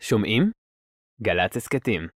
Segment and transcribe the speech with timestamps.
[0.00, 0.50] שומעים?
[1.22, 2.08] גל"צ הסכתים.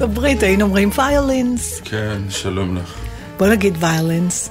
[0.00, 1.80] ארצות הברית היינו אומרים ויולינס.
[1.84, 2.94] כן, שלום לך.
[3.38, 4.50] בוא נגיד ויולינס.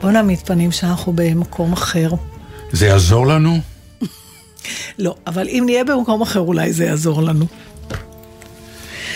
[0.00, 2.10] בוא נעמיד פנים שאנחנו במקום אחר.
[2.72, 3.58] זה יעזור לנו?
[4.98, 7.46] לא, אבל אם נהיה במקום אחר אולי זה יעזור לנו.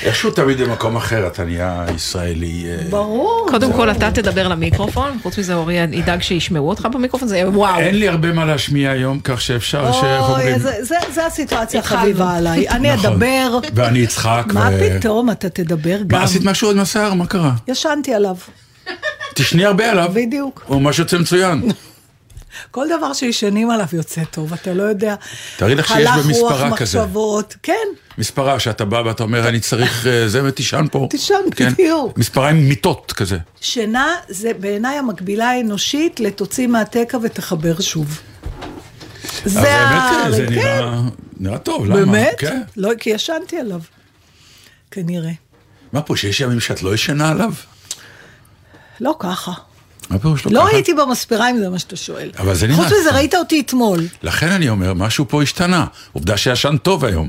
[0.09, 2.65] איכשהו תמיד במקום אחר אתה נהיה ישראלי.
[2.67, 3.47] אה, ברור.
[3.51, 7.79] קודם כל אתה תדבר למיקרופון, חוץ מזה אורי ידאג שישמעו אותך במיקרופון, זה יהיה וואו.
[7.79, 11.81] אין לי הרבה מה להשמיע היום, כך שאפשר, שאיך אומרים, אוי, זה- הסיטואציה.
[11.81, 12.69] החביבה עליי.
[12.71, 13.13] אני נכון.
[13.13, 13.59] אדבר.
[13.75, 14.45] ואני אצחק.
[14.53, 16.19] מה פתאום, אתה תדבר גם.
[16.19, 17.15] מה עשית משהו עוד עם השיער?
[17.15, 17.53] מה קרה?
[17.69, 18.37] ישנתי עליו,
[19.35, 20.11] תשני הרבה עליו.
[20.15, 20.63] בדיוק.
[20.67, 21.63] הוא ממש יוצא מצוין.
[22.71, 25.15] כל דבר שישנים עליו יוצא טוב, אתה לא יודע.
[25.57, 26.99] תארי לך שיש הלך במספרה רוח כזה.
[26.99, 27.87] מחשבות, כן.
[28.19, 31.07] מספרה שאתה בא ואתה אומר, אני צריך אה, זה ותישן פה.
[31.11, 31.73] תישן, כן.
[31.73, 32.19] בדיוק.
[32.19, 33.39] מספרה עם מיטות כזה.
[33.61, 38.21] שינה זה בעיניי המקבילה האנושית לתוציא מהתקע ותחבר שוב.
[39.45, 40.31] זה באמת, ה...
[40.31, 41.01] זה כן, נראה-
[41.41, 41.97] נראה טוב, למה?
[41.97, 42.35] באמת?
[42.39, 42.63] כן.
[42.77, 43.81] לא, כי ישנתי עליו.
[44.91, 45.31] כנראה.
[45.93, 47.53] מה פה, שיש ימים שאת לא ישנה עליו?
[49.01, 49.53] לא ככה.
[50.11, 50.77] מה פירוש לא לא ככה?
[50.77, 52.31] הייתי במספרה אם זה מה שאתה שואל.
[52.39, 53.15] אבל זה נראה חוץ מזה.
[53.15, 54.07] ראית אותי אתמול.
[54.23, 55.87] לכן אני אומר, משהו פה השתנה.
[56.13, 57.29] עובדה שישן טוב היום.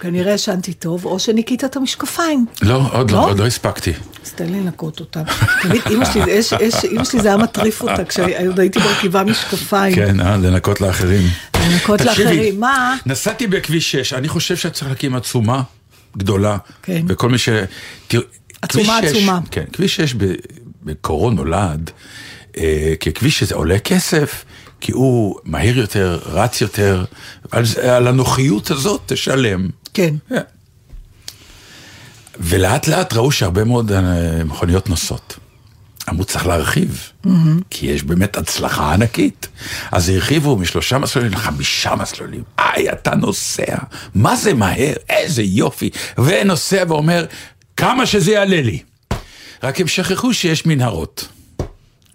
[0.00, 2.46] כנראה ישנתי טוב, או שניקית את המשקפיים.
[2.62, 3.28] לא, עוד לא, לא?
[3.28, 3.92] עוד לא הספקתי.
[4.24, 5.22] אז תן לי לנקות אותם.
[5.62, 9.94] תמיד אמא שלי, זה היה מטריף אותה כשעוד הייתי מרכיבה משקפיים.
[9.94, 11.22] כן, אה, לנקות לאחרים.
[11.70, 12.60] לנקות לאחרים.
[12.60, 12.96] מה?
[13.06, 15.62] נסעתי בכביש 6, אני חושב שאת צריך להקים עצומה
[16.16, 16.56] גדולה.
[16.82, 17.04] כן.
[17.08, 17.48] וכל מי ש...
[18.62, 19.40] עצומה עצומה.
[19.50, 20.14] כן, כביש 6
[20.84, 21.90] בקורו נולד
[22.56, 24.44] אה, ככביש שזה עולה כסף,
[24.80, 27.04] כי הוא מהיר יותר, רץ יותר,
[27.50, 29.68] על, על הנוחיות הזאת תשלם.
[29.94, 30.14] כן.
[30.28, 30.40] כן.
[32.40, 35.38] ולאט לאט ראו שהרבה מאוד אה, מכוניות נוסעות.
[36.08, 37.10] אמרו צריך להרחיב,
[37.70, 39.48] כי יש באמת הצלחה ענקית.
[39.92, 42.42] אז הרחיבו משלושה מסלולים לחמישה מסלולים.
[42.58, 43.76] איי, אתה נוסע,
[44.14, 45.90] מה זה מהר, איזה יופי.
[46.18, 47.26] ונוסע ואומר,
[47.76, 48.82] כמה שזה יעלה לי.
[49.64, 51.28] רק הם שכחו שיש מנהרות.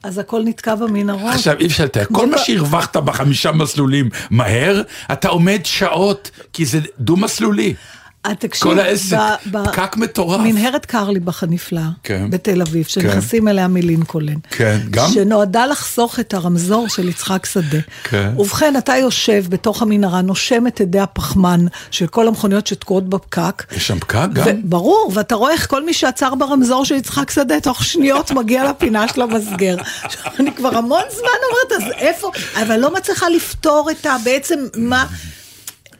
[0.04, 1.34] אז הכל נתקע במנהרות.
[1.34, 6.80] עכשיו אי אפשר לתאר, כל מה שהרווחת בחמישה מסלולים מהר, אתה עומד שעות, כי זה
[7.00, 7.74] דו-מסלולי.
[8.26, 9.18] אה, תקשיב, כל העסק,
[9.52, 10.42] ב- פקק מטורף.
[10.42, 12.28] מנהרת קרליבך הנפלאה, כן.
[12.30, 14.36] בתל אביב, שנכנסים אליה מלינקולן.
[14.50, 15.10] כן, גם?
[15.14, 17.78] שנועדה לחסוך את הרמזור של יצחק שדה.
[18.04, 18.32] כן.
[18.38, 23.64] ובכן, אתה יושב בתוך המנהרה, נושם את אדי הפחמן של כל המכוניות שתקועות בפקק.
[23.72, 24.46] יש שם פקק גם?
[24.64, 29.08] ברור, ואתה רואה איך כל מי שעצר ברמזור של יצחק שדה, תוך שניות מגיע לפינה
[29.08, 29.76] של המסגר.
[30.40, 32.32] אני כבר המון זמן אומרת, אז איפה,
[32.62, 34.16] אבל לא מצליחה לפתור את ה...
[34.24, 35.06] בעצם, מה...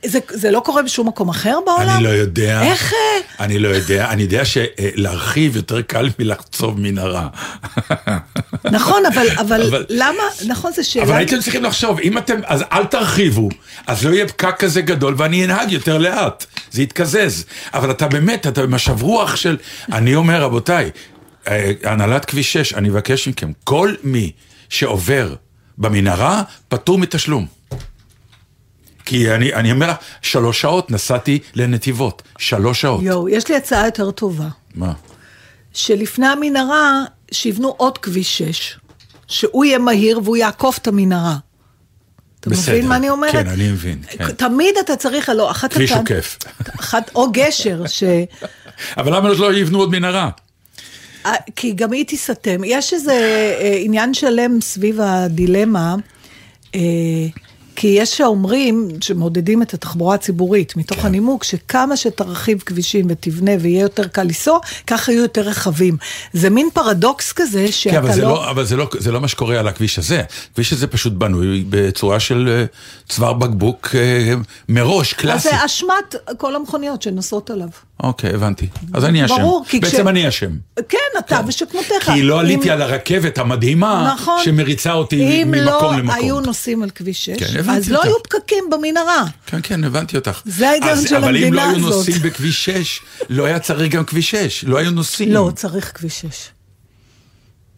[0.06, 1.88] זה, זה לא קורה בשום מקום אחר בעולם?
[1.88, 2.62] אני לא יודע.
[2.62, 2.92] איך...
[2.92, 7.28] אה, אני לא יודע, אני יודע שלהרחיב יותר קל מלחצוב מנהרה.
[8.64, 11.04] נכון, אבל, אבל, אבל- למה, נכון, זו שאלה...
[11.04, 13.48] אבל הייתם צריכים לחשוב, אם אתם, אז אל תרחיבו,
[13.86, 17.44] אז לא יהיה פקק כזה גדול ואני אנהג יותר לאט, זה יתקזז.
[17.74, 19.56] אבל אתה באמת, אתה במשב רוח של,
[19.92, 20.90] אני אומר, רבותיי,
[21.48, 24.32] אה, הנהלת כביש 6, אני מבקש מכם, כל מי
[24.68, 25.34] שעובר
[25.78, 27.59] במנהרה, פטור מתשלום.
[29.10, 33.02] כי אני, אני אומר לך, שלוש שעות נסעתי לנתיבות, שלוש שעות.
[33.02, 34.48] יואו, יש לי הצעה יותר טובה.
[34.74, 34.92] מה?
[35.72, 38.76] שלפני המנהרה, שיבנו עוד כביש 6,
[39.28, 41.36] שהוא יהיה מהיר והוא יעקוף את המנהרה.
[42.40, 42.74] אתה בסדר.
[42.74, 43.32] מבין מה אני אומרת?
[43.32, 44.32] כן, אני מבין, כן.
[44.32, 45.72] תמיד אתה צריך, לא, אחת...
[45.72, 46.38] כביש עוקף.
[46.80, 48.02] אחת, או גשר, ש...
[48.96, 50.30] אבל למה לא יבנו עוד מנהרה?
[51.26, 52.60] אה, כי גם היא תיסתם.
[52.64, 53.12] יש איזה
[53.60, 55.94] אה, עניין שלם סביב הדילמה,
[56.74, 56.80] אה,
[57.80, 61.06] כי יש שאומרים, שמעודדים את התחבורה הציבורית, מתוך כן.
[61.06, 65.96] הנימוק שכמה שתרחיב כבישים ותבנה ויהיה יותר קל לנסוע, ככה יהיו יותר רכבים.
[66.32, 68.28] זה מין פרדוקס כזה שאתה כן, אבל, לא...
[68.28, 70.22] לא, אבל זה, לא, זה לא מה שקורה על הכביש הזה.
[70.52, 72.64] הכביש הזה פשוט בנוי בצורה של אה,
[73.08, 74.34] צוואר בקבוק אה,
[74.68, 75.48] מראש, אז קלאסי.
[75.48, 77.68] זה אשמת כל המכוניות שנוסעות עליו.
[78.02, 78.66] אוקיי, הבנתי.
[78.94, 79.36] אז אני אשם.
[79.36, 80.50] ברור, כי בעצם כש- אני אשם.
[80.88, 82.10] כן, אתה ושכמותך.
[82.14, 84.40] כי לא עליתי אם- על הרכבת המדהימה, נכון.
[84.44, 86.10] שמריצה אותי אם ממקום לא למקום.
[86.10, 88.02] היו נוסעים על כביש 6, כן, אז לא.
[88.02, 89.24] היו פקקים במנהרה.
[89.46, 90.40] כן, כן, הבנתי אותך.
[90.44, 91.96] זה ההיגיון של אבל אם לא המדינה היו הזאת.
[92.06, 93.00] נוסעים בכביש 6,
[93.30, 95.32] לא היה צריך גם כביש 6, לא היו נוסעים.
[95.32, 96.26] לא, צריך כביש 6.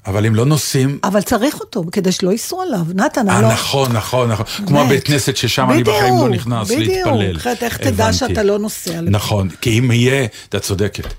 [0.06, 0.98] אבל אם לא נוסעים...
[1.04, 2.86] אבל צריך אותו, כדי שלא ייסעו עליו.
[2.94, 3.52] נתן, אה, אני לא...
[3.52, 4.46] נכון, נכון, נכון.
[4.66, 4.80] כמו.
[4.80, 7.18] הבית כנסת ששם אני בדיוק, בחיים לא נכנס להתפלל.
[7.18, 8.12] בדיוק, אחרת איך תדע.
[8.12, 9.00] שאתה לא נוסע?
[9.00, 11.14] נכון, כי אם יהיה, את צודקת.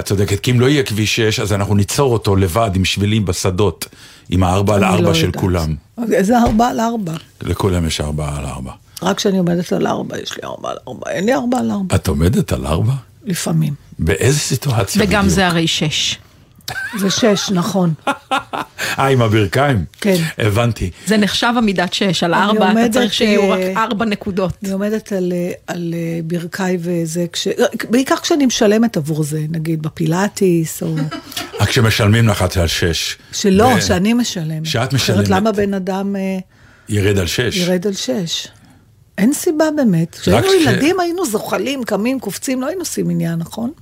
[0.00, 3.24] את צודקת, כי אם לא יהיה כביש 6, אז אנחנו ניצור אותו לבד עם שבילים
[3.24, 3.86] בשדות,
[4.30, 5.40] עם הארבע על אני ארבע לא של יודעת.
[5.40, 5.74] כולם.
[6.12, 7.12] איזה ארבע על ארבע?
[7.42, 8.72] לכולם יש ארבע על ארבע.
[9.02, 11.10] רק כשאני עומדת על ארבע, יש לי ארבע על ארבע.
[11.10, 12.92] אין לי ארבע על ארבע, את עומדת על ארבע?
[13.24, 13.74] לפעמים.
[13.98, 15.34] באיזה סיטואציה וגם בדיוק?
[15.34, 16.18] זה הרי שש.
[16.98, 17.94] זה שש, נכון.
[18.98, 19.84] אה, עם הברכיים?
[20.00, 20.16] כן.
[20.38, 20.90] הבנתי.
[21.06, 24.52] זה נחשב עמידת שש, על ארבע אתה צריך שיהיו רק אה, ארבע נקודות.
[24.64, 27.48] אני עומדת על, אה, על אה, ברכיי וזה, כש...
[27.90, 30.94] בעיקר כשאני משלמת עבור זה, נגיד בפילאטיס, או...
[31.60, 33.16] רק כשמשלמים לך את על שש.
[33.32, 34.66] שלא, ו- שאני משלמת.
[34.66, 35.28] שאת אחרת משלמת.
[35.28, 36.16] למה בן אדם
[36.88, 37.56] ירד על שש.
[37.56, 38.46] ירד על שש?
[39.18, 40.14] אין סיבה באמת.
[40.14, 43.72] כשהיינו כש- ילדים היינו זוחלים, קמים, קופצים, לא היינו עושים עניין, נכון?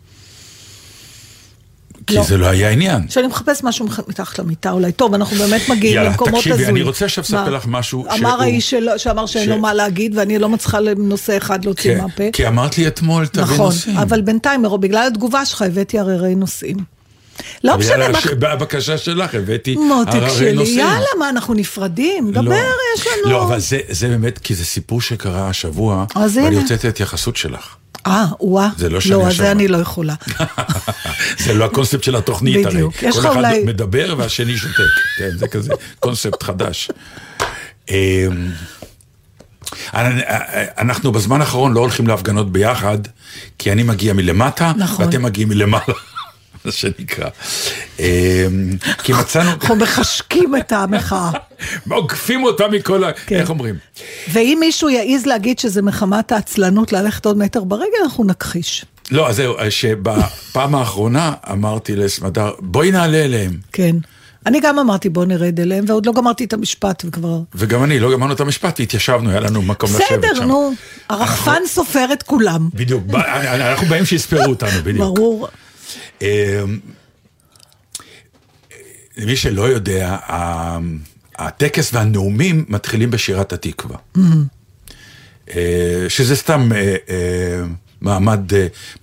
[2.06, 2.22] כי לא.
[2.22, 3.06] זה לא היה עניין.
[3.08, 6.52] כשאני מחפש משהו מתחת למיטה אולי, טוב, אנחנו באמת מגיעים יאללה, למקומות הזויים.
[6.58, 7.50] תקשיבי, אני רוצה עכשיו לספר?
[7.50, 10.80] לך משהו אמר שהוא- האיש שלא- שאמר שאין ש- לו מה להגיד, ואני לא מצליחה
[10.80, 12.24] לנושא אחד להוציא כן, מהפה.
[12.32, 13.96] כי אמרת לי אתמול, תביא נכון, נושאים.
[13.98, 16.76] אבל בינתיים, בגלל התגובה שלך הבאתי הררי נושאים.
[17.64, 18.18] לא משנה יאללה, מה...
[18.54, 20.78] בבקשה שלך הבאתי מותק הררי שלי, נושאים.
[20.78, 22.30] יאללה, מה, אנחנו נפרדים?
[22.32, 22.54] דבר, לא.
[22.96, 23.32] יש לנו...
[23.32, 26.56] לא, אבל זה, זה באמת, כי זה סיפור שקרה השבוע, אז ואני.
[26.56, 27.76] רוצה את ההתייחסות שלך.
[28.06, 28.68] אה, וואה.
[28.76, 30.14] זה לא שאני לא, עכשיו- זה אני לא יכולה.
[31.44, 32.74] זה לא הקונספט של התוכנית הרי.
[32.74, 33.02] בדיוק.
[33.02, 34.74] יש כל לך אחד אולי- מדבר והשני שותק.
[35.18, 36.90] כן, זה כזה קונספט חדש.
[37.90, 38.50] אמ,
[40.78, 42.98] אנחנו בזמן האחרון לא הולכים להפגנות ביחד,
[43.58, 45.04] כי אני מגיע מלמטה, נכון.
[45.06, 45.84] ואתם מגיעים מלמעלה.
[46.64, 47.28] מה שנקרא.
[47.98, 48.04] אמ,
[49.02, 51.30] כי מצאנו, אנחנו מחשקים את המחאה.
[51.90, 53.12] עוקפים אותה מכל ה...
[53.26, 53.36] כן.
[53.36, 53.74] איך אומרים?
[54.28, 58.84] ואם מישהו יעז להגיד שזה מחמת העצלנות ללכת עוד מטר ברגל, אנחנו נכחיש.
[59.10, 63.52] לא, אז זהו, שבפעם האחרונה אמרתי לסמדר, בואי נעלה אליהם.
[63.72, 63.96] כן.
[64.46, 67.40] אני גם אמרתי בוא נרד אליהם, ועוד לא גמרתי את המשפט וכבר...
[67.54, 70.18] וגם אני, לא גמרנו את המשפט והתיישבנו, היה לנו מקום לשבת שם.
[70.20, 70.72] בסדר, נו.
[71.08, 72.68] הרחפן סופר את כולם.
[72.74, 74.98] בדיוק, ב- אנחנו באים שיספרו אותנו, בדיוק.
[75.18, 75.48] ברור.
[76.22, 76.26] אמ,
[79.16, 80.78] למי שלא יודע, ה-
[81.46, 83.96] הטקס והנאומים מתחילים בשירת התקווה.
[85.50, 87.62] אה, שזה סתם אה, אה,
[88.00, 88.40] מעמד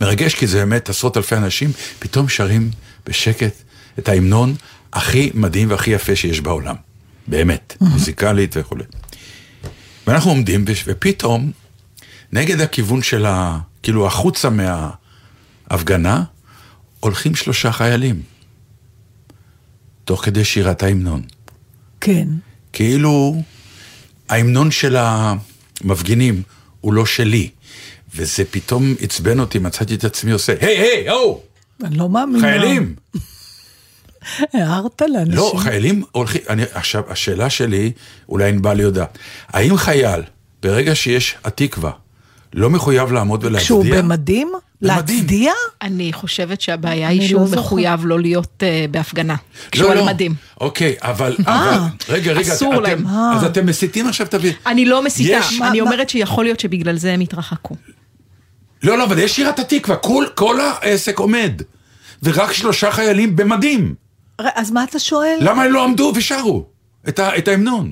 [0.01, 2.71] מרגש, כי זה באמת עשרות אלפי אנשים, פתאום שרים
[3.05, 3.53] בשקט
[3.99, 4.55] את ההמנון
[4.93, 6.75] הכי מדהים והכי יפה שיש בעולם.
[7.27, 8.83] באמת, מוזיקלית וכולי.
[10.07, 11.51] ואנחנו עומדים, ופתאום,
[12.31, 13.59] נגד הכיוון של ה...
[13.83, 14.49] כאילו, החוצה
[15.69, 16.23] מההפגנה,
[16.99, 18.21] הולכים שלושה חיילים.
[20.05, 21.21] תוך כדי שירת ההמנון.
[22.01, 22.27] כן.
[22.73, 23.35] כאילו
[24.29, 26.41] ההמנון של המפגינים
[26.81, 27.49] הוא לא שלי.
[28.15, 31.41] וזה פתאום עצבן אותי, מצאתי את עצמי עושה, היי, היי, או,
[31.83, 32.39] אני לא מאמינה.
[32.39, 32.95] חיילים.
[34.53, 35.35] הערת לאנשים.
[35.35, 37.91] לא, חיילים הולכים, אני, עכשיו, השאלה שלי,
[38.29, 39.17] אולי ענבל יודעת,
[39.47, 40.21] האם חייל,
[40.63, 41.91] ברגע שיש התקווה,
[42.53, 43.65] לא מחויב לעמוד ולהצדיע?
[43.65, 44.51] כשהוא במדים?
[44.81, 45.51] להצדיע?
[45.81, 47.63] אני חושבת שהבעיה היא שהוא לא זוכרת.
[47.65, 49.33] מחויב לא להיות אה, בהפגנה.
[49.33, 50.05] לא, כשהוא על לא.
[50.05, 50.33] מדים.
[50.61, 53.07] אוקיי, אבל, אה, אבל, רגע, רגע, אסור להם.
[53.07, 54.53] אז אתם מסיתים עכשיו, תביא.
[54.65, 57.75] אני לא מסיתה, אני אומרת שיכול להיות שבגלל זה הם התרחקו.
[58.83, 61.61] לא, לא, אבל יש שירת התקווה, כל, כל העסק עומד.
[62.23, 63.95] ורק שלושה חיילים במדים.
[64.37, 65.37] אז מה אתה שואל?
[65.41, 66.65] למה הם לא עמדו ושרו
[67.09, 67.91] את, את ההמנון?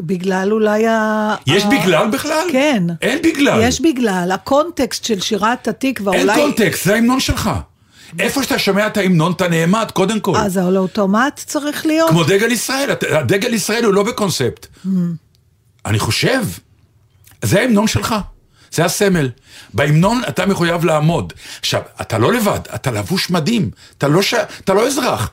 [0.00, 1.34] בגלל אולי ה...
[1.46, 2.48] יש ה- בגלל בכלל?
[2.52, 2.82] כן.
[3.02, 3.60] אין בגלל.
[3.62, 4.30] יש בגלל.
[4.34, 6.40] הקונטקסט של שירת התקווה, אין אולי...
[6.40, 7.50] קונטקסט, זה ההמנון שלך.
[8.18, 10.36] איפה שאתה שומע את ההמנון, אתה נעמד, קודם כל.
[10.36, 12.10] אז על האוטומט צריך להיות.
[12.10, 14.66] כמו דגל ישראל, הדגל ישראל הוא לא בקונספט.
[15.86, 16.40] אני חושב,
[17.42, 18.14] זה ההמנון שלך,
[18.72, 19.30] זה הסמל.
[19.74, 21.32] בהמנון אתה מחויב לעמוד.
[21.60, 24.34] עכשיו, אתה לא לבד, אתה לבוש מדהים, אתה לא, ש...
[24.64, 25.30] אתה לא אזרח,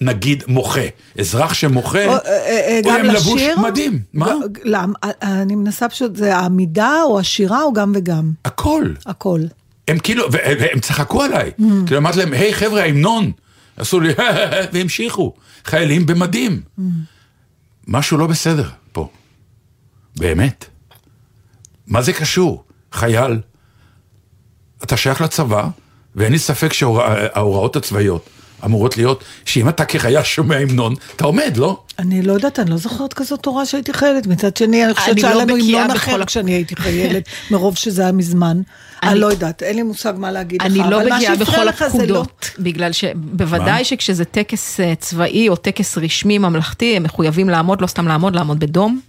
[0.00, 0.80] נגיד מוחה.
[1.18, 3.42] אזרח שמוחה, או, אה, אה, הוא עם לבוש?
[3.62, 4.00] מדהים.
[4.12, 4.32] מה?
[4.52, 4.92] ג- למה?
[5.04, 8.32] אה, אני מנסה פשוט, זה העמידה או השירה או גם וגם?
[8.44, 8.84] הכל.
[9.06, 9.40] הכל.
[9.88, 11.50] הם כאילו, והם והם צחקו עליי.
[11.86, 13.32] כאילו אמרתי להם, היי חבר'ה, ההמנון.
[13.76, 14.12] עשו לי,
[14.72, 15.34] והמשיכו.
[15.64, 16.60] חיילים במדים.
[17.88, 19.08] משהו לא בסדר פה.
[20.16, 20.64] באמת.
[21.86, 22.64] מה זה קשור?
[22.92, 23.40] חייל,
[24.84, 25.68] אתה שייך לצבא,
[26.16, 28.28] ואין לי ספק שההוראות הצבאיות
[28.64, 31.80] אמורות להיות, שאם אתה כחייל שומע המנון, אתה עומד, לא?
[31.98, 34.26] אני לא יודעת, אני לא זוכרת כזאת תורה שהייתי חיילת.
[34.26, 38.60] מצד שני, אני חושבת שהיה לנו המנון אחר כשאני הייתי חיילת, מרוב שזה היה מזמן.
[39.02, 40.66] אני- לא יודעת, אין לי מושג מה להגיד לך.
[40.66, 43.84] אני לא מה בקיאה בכל זה לא- הפקודות, בגלל שבוודאי מה?
[43.84, 48.58] שכשזה טקס אה, צבאי או טקס רשמי ממלכתי, הם מחויבים לעמוד, לא סתם לעמוד, לעמוד
[48.60, 49.00] בדום.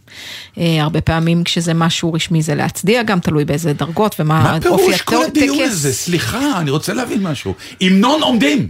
[0.57, 4.83] אה, הרבה פעמים כשזה משהו רשמי זה להצדיע גם, תלוי באיזה דרגות ומה מה אופי
[4.85, 5.71] פירוש כל הדיון הטקס.
[5.71, 5.93] הזה?
[5.93, 7.53] סליחה, אני רוצה להבין משהו.
[7.81, 8.67] המנון עומדים.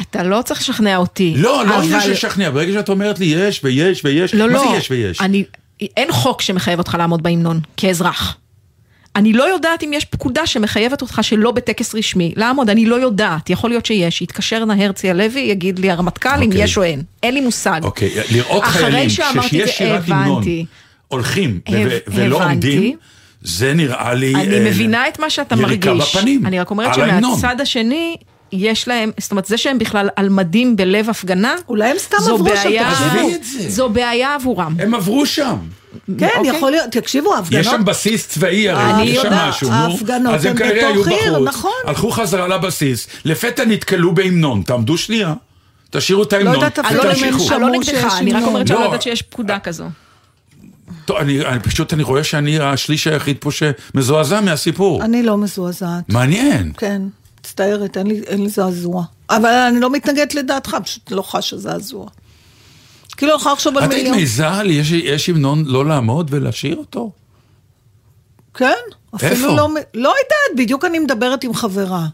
[0.00, 1.34] אתה לא צריך לשכנע אותי.
[1.36, 4.52] לא, לא עניין אבל- של לשכנע, ברגע שאת אומרת לי יש ויש ויש, לא, מה
[4.52, 4.70] לא.
[4.70, 5.20] זה יש ויש?
[5.20, 5.44] אני,
[5.96, 8.36] אין חוק שמחייב אותך לעמוד בהמנון, כאזרח.
[9.16, 13.50] אני לא יודעת אם יש פקודה שמחייבת אותך שלא בטקס רשמי לעמוד, אני לא יודעת,
[13.50, 16.64] יכול להיות שיש, יתקשר נא הרצי הלוי, יגיד לי הרמטכ"ל אם אוקיי.
[16.64, 17.80] יש או אין, אין לי מושג.
[17.84, 20.44] אוקיי, לראות אחרי חיילים שכשיש שירת המנון.
[21.08, 22.74] הולכים ו- הב- ולא הבנתי.
[22.74, 22.96] עומדים,
[23.42, 24.34] זה נראה לי...
[24.34, 26.16] אני אה, מבינה את מה שאתה יריקה מרגיש.
[26.16, 27.38] בפנים, אני רק אומרת על ההמנון.
[27.40, 28.16] שמהצד השני,
[28.54, 32.38] יש להם, זאת אומרת, זה שהם בכלל על מדים בלב הפגנה, אולי הם סתם עברו
[32.38, 33.70] שם, בעיה, עזבי את זה.
[33.70, 34.76] זו בעיה עבורם.
[34.78, 35.56] הם עברו שם.
[36.18, 36.56] כן, אוקיי.
[36.56, 37.60] יכול להיות, תקשיבו, ההפגנות...
[37.60, 39.74] יש שם בסיס צבאי אני הרי, יש שם יודעת, משהו, נו.
[39.74, 41.72] ההפגנות אז הם הן כנראה היו בתוך עיר, בחוץ, נכון.
[41.86, 45.34] הלכו חזרה לבסיס, לפתע נתקלו בהמנון, תעמדו שנייה,
[45.90, 47.44] תשאירו את ההמנון, יודעת אפילו אני לא הם ותמשיכו.
[47.44, 48.48] שמעו אני לא נגדך, שיש אני רק המנון.
[48.48, 48.86] אומרת שאני לא לא.
[48.86, 49.84] יודעת שיש פקודה כזו.
[51.04, 55.04] טוב, אני אני פשוט, אני רואה שאני השליש היחיד פה שמזועזע מהסיפור.
[55.04, 56.08] אני לא מזועזעת.
[56.08, 56.72] מעניין.
[56.76, 57.02] כן,
[57.48, 59.04] מצטערת, אין לי, אין לי זעזוע.
[59.30, 62.06] אבל אני לא מתנגדת לדעתך, פשוט לא חשה זעזוע.
[63.16, 64.16] כאילו, אני יכולה לחשוב על את היית מיליון.
[64.16, 67.10] מעיזה יש- יש המנון לא לעמוד ולשיר אותו?
[68.54, 68.72] כן,
[69.14, 69.46] אפילו איפה?
[69.46, 69.68] לא...
[69.94, 72.06] לא יודעת, בדיוק אני מדברת עם חברה.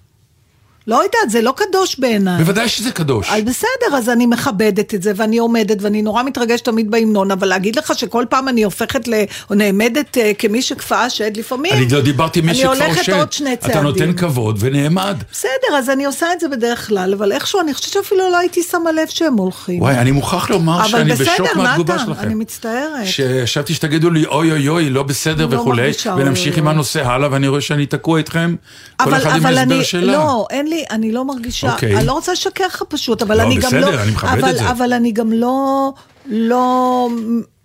[0.90, 2.38] לא יודעת, זה לא קדוש בעיניי.
[2.38, 3.30] בוודאי שזה קדוש.
[3.30, 7.48] אז בסדר, אז אני מכבדת את זה, ואני עומדת, ואני נורא מתרגשת תמיד בהמנון, אבל
[7.48, 9.14] להגיד לך שכל פעם אני הופכת ל...
[9.50, 13.12] או נעמדת אה, כמי שכפאה שד לפעמים, אני לא דיברתי מי אני שכבר הולכת עושד.
[13.12, 13.82] עוד שני אתה צעדים.
[13.82, 15.16] נותן כבוד ונעמד.
[15.32, 18.62] בסדר, אז אני עושה את זה בדרך כלל, אבל איכשהו אני חושבת שאפילו לא הייתי
[18.62, 19.82] שמה לב שהם הולכים.
[19.82, 22.02] וואי, אני מוכרח לומר אבל שאני בסדר, בשוק מה מהתגובה אתה?
[22.04, 22.20] שלכם.
[22.20, 23.06] אני מצטערת.
[23.06, 26.60] שחשבתי שתגידו לי אוי אוי אוי, לא בסדר אני לא וכולי, מרגישה אוי, ונמשיך אוי,
[26.60, 26.74] עם אוי.
[26.74, 28.54] הנושא הלאה, ואני רואה שאני תקוע איתכם,
[28.96, 30.12] כל אבל, אחד עם אבל ההסבר אני, שלה.
[30.12, 31.96] לא, אין לי, אני לא מרגישה, אוקיי.
[31.96, 34.50] אני לא רוצה לשקר לך פשוט, אבל לא, אני גם בסדר, לא, אני מכבד אבל,
[34.50, 34.70] את זה.
[34.70, 35.92] אבל אני גם לא,
[36.26, 37.08] לא,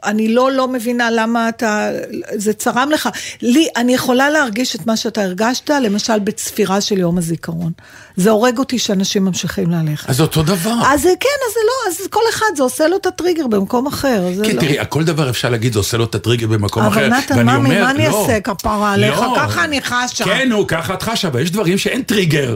[0.06, 1.90] אני לא לא מבינה למה אתה,
[2.36, 3.10] זה צרם לך.
[3.42, 7.72] לי, אני יכולה להרגיש את מה שאתה הרגשת, למשל בצפירה של יום הזיכרון.
[8.16, 10.10] זה הורג אותי שאנשים ממשיכים ללכת.
[10.10, 10.74] אז אותו דבר.
[10.86, 14.24] אז כן, אז זה לא, אז כל אחד, זה עושה לו את הטריגר במקום אחר.
[14.44, 14.62] כן, לא...
[14.62, 17.08] תראי, כל דבר אפשר להגיד, זה עושה לו את הטריגר במקום אחר.
[17.08, 19.20] אבל נתן, אומר, מה אני לא, אעשה כפרה עליך?
[19.20, 19.34] לא.
[19.38, 20.26] ככה אני חשה.
[20.26, 22.56] כן, נו, ככה את חשה, אבל יש דברים שאין טריגר.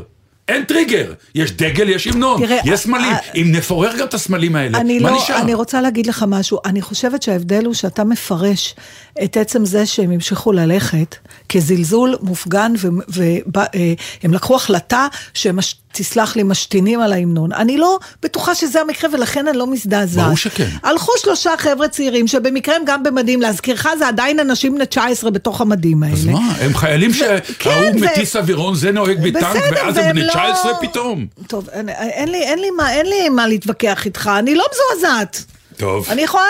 [0.49, 1.13] אין טריגר.
[1.35, 3.11] יש דגל, יש המנון, יש סמלים.
[3.11, 5.41] אה, אם נפורר גם את הסמלים האלה, מה לא, נשאר?
[5.41, 8.75] אני רוצה להגיד לך משהו, אני חושבת שההבדל הוא שאתה מפרש
[9.23, 11.15] את עצם זה שהם המשיכו ללכת
[11.49, 12.73] כזלזול מופגן
[13.07, 15.59] והם לקחו החלטה שהם,
[15.99, 17.53] תסלח לי, משתינים על ההמנון.
[17.53, 20.25] אני לא בטוחה שזה המקרה ולכן אני לא מזדעזעת.
[20.25, 20.69] ברור שכן.
[20.83, 25.61] הלכו שלושה חבר'ה צעירים שבמקרה הם גם במדים, להזכירך זה עדיין אנשים בני 19 בתוך
[25.61, 26.13] המדים האלה.
[26.15, 30.23] אז מה, הם חיילים כן, שההוא זה- מטיס אווירון, זה נוהג בטנק, ואז הם בני
[30.23, 31.25] לא- 19 פתאום.
[31.47, 35.43] טוב, אין, אין, לי, אין, לי מה, אין לי מה להתווכח איתך, אני לא מזועזעת.
[35.77, 36.43] טוב, אני יכולה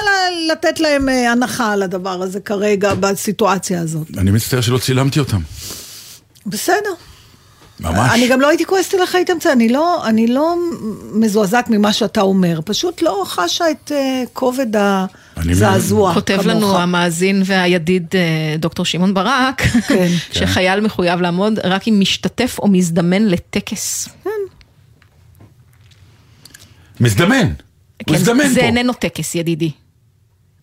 [0.52, 4.08] לתת להם אה, הנחה על הדבר הזה כרגע, בסיטואציה הזאת.
[4.18, 5.40] אני מצטער שלא צילמתי אותם.
[6.46, 6.94] בסדר.
[7.80, 8.12] ממש.
[8.14, 10.56] אני גם לא הייתי כועסת עליך איתם, זה, אני לא, אני לא
[11.14, 14.68] מזועזעת ממה שאתה אומר, פשוט לא חשה את אה, כובד
[15.38, 16.14] הזעזוע.
[16.14, 16.48] כותב כמוך.
[16.48, 20.08] לנו המאזין והידיד אה, דוקטור שמעון ברק, כן.
[20.38, 24.10] שחייל מחויב לעמוד רק אם משתתף או מזדמן לטקס.
[27.00, 27.54] מזדמן.
[28.08, 28.66] כן, מזדמן זה פה.
[28.66, 29.72] איננו טקס, ידידי.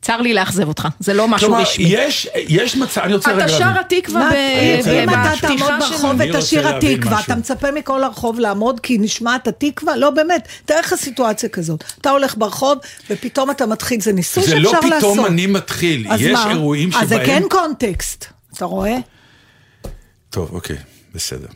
[0.02, 1.84] צר לי לאכזב אותך, זה לא משהו כלומר, רשמי.
[1.88, 3.98] יש, יש מצב, אני רוצה אתה רגע שר להבין.
[3.98, 5.72] התקווה מה, ב- אם אתה תעמוד.
[5.80, 7.20] ברחוב ותשיר להבין התקווה.
[7.20, 9.96] אתה מצפה מכל הרחוב לעמוד כי נשמעת התקווה?
[9.96, 10.48] לא, באמת.
[10.64, 11.84] תאר לך סיטואציה כזאת.
[12.00, 12.78] אתה הולך ברחוב,
[13.10, 14.98] ופתאום אתה מתחיל, זה ניסוי זה שאפשר לא לעשות.
[14.98, 16.50] פתאום אני מתחיל, אז יש מה?
[16.50, 17.02] אירועים שבהם...
[17.02, 18.96] אז זה כן קונטקסט, אתה רואה?
[20.30, 20.76] טוב, אוקיי,
[21.14, 21.48] בסדר.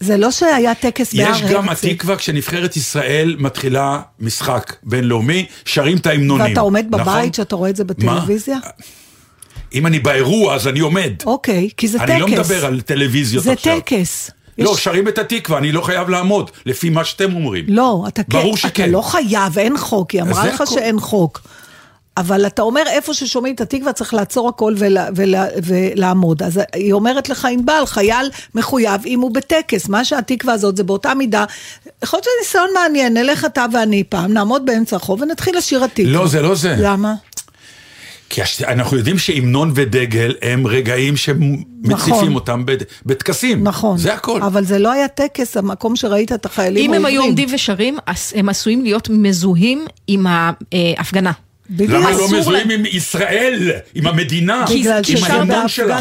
[0.00, 1.88] זה לא שהיה טקס בהר יש גם הרצל.
[1.88, 6.46] התקווה כשנבחרת ישראל מתחילה משחק בינלאומי, שרים את ההמנונים.
[6.46, 7.00] ואתה עומד נכון?
[7.04, 8.58] בבית שאתה רואה את זה בטלוויזיה?
[9.74, 11.12] אם אני באירוע אז אני עומד.
[11.26, 12.10] אוקיי, כי זה טקס.
[12.10, 13.80] אני לא מדבר על טלוויזיות זה עכשיו.
[13.80, 14.30] טקס.
[14.58, 17.64] לא, יש- שרים את התקווה, אני לא חייב לעמוד, לפי מה שאתם אומרים.
[17.68, 18.90] לא, אתה כן, ברור אתה שכן.
[18.90, 20.74] לא חייב, אין חוק, היא אמרה זה לך הכל.
[20.74, 21.42] שאין חוק.
[22.18, 26.42] אבל אתה אומר, איפה ששומעים את התקווה צריך לעצור הכל ולה, ולה, ולעמוד.
[26.42, 29.88] אז היא אומרת לך, ענבל, חייל מחויב אם הוא בטקס.
[29.88, 31.44] מה שהתקווה הזאת זה באותה מידה.
[32.04, 36.10] יכול להיות שזה ניסיון מעניין, נלך אתה ואני פעם, נעמוד באמצע הרחוב ונתחיל לשיר התקווה.
[36.10, 36.74] לא, זה לא זה.
[36.78, 37.14] למה?
[38.30, 41.54] כי הש- אנחנו יודעים שהמנון ודגל הם רגעים שמציפים
[41.90, 42.34] נכון.
[42.34, 43.64] אותם בד- בטקסים.
[43.64, 43.98] נכון.
[43.98, 44.42] זה הכל.
[44.42, 47.22] אבל זה לא היה טקס, המקום שראית את החיילים אם הם היו.
[47.22, 47.96] עומדים ושרים,
[48.34, 51.32] הם עשויים להיות מזוהים עם ההפגנה.
[51.70, 51.90] בדיוק.
[51.90, 52.70] למה לא מזוהים.
[52.70, 54.64] עם ישראל, עם המדינה,
[55.08, 55.98] עם ההמנון שלה?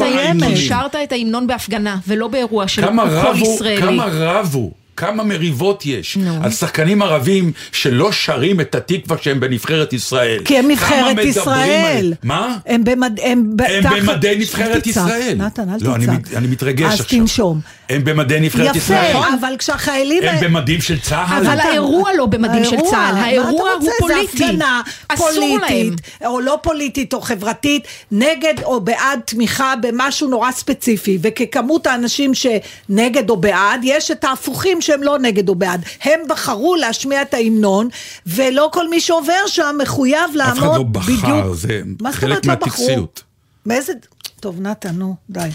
[0.00, 3.82] אין קישרת את ההמנון בהפגנה, ולא באירוע של כל רבו, ישראלי.
[3.82, 6.44] כמה רבו, כמה מריבות יש נו.
[6.44, 10.38] על שחקנים ערבים שלא שרים את התקווה שהם בנבחרת ישראל.
[10.44, 11.96] כי הם כמה נבחרת ישראל.
[11.98, 12.56] על- מה?
[12.66, 13.18] הם במד...
[13.22, 15.34] הם, ב- הם תחת- במדי נבחרת תצעק, ישראל.
[15.38, 16.18] נתן, אל לא, אני תצעק.
[16.18, 17.18] מת- אני מתרגש אז עכשיו.
[17.20, 17.60] תנשום.
[17.90, 19.16] הם במדי נבחרת יפה, ישראל.
[19.40, 20.22] אבל כשהחיילים...
[20.22, 21.46] הם במדים של צה"ל.
[21.46, 23.90] אבל האירוע לא במדים של צה"ל, האירוע הוא?
[23.98, 24.36] פוליטי.
[24.38, 24.80] זה הפגנה
[25.16, 25.92] פוליטית,
[26.26, 27.82] או לא פוליטית או חברתית,
[28.12, 34.80] נגד או בעד תמיכה במשהו נורא ספציפי, וככמות האנשים שנגד או בעד, יש את ההפוכים
[34.82, 35.84] שהם לא נגד או בעד.
[36.02, 37.88] הם בחרו להשמיע את ההמנון,
[38.26, 41.20] ולא כל מי שעובר שם מחויב לעמוד אחד לא בדיוק.
[41.20, 42.52] בחר, זה מה זאת חלק לא?
[42.52, 43.22] מהטקסיות.
[43.66, 43.92] מאיזה...
[44.40, 45.48] טוב, נתן, נו, די.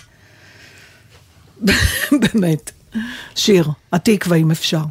[2.21, 2.71] באמת.
[3.35, 4.81] שיר, התקווה אם אפשר.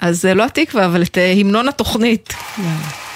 [0.00, 2.34] אז זה לא התקווה, אבל את אה, המנון התוכנית.
[2.58, 3.11] יאללה.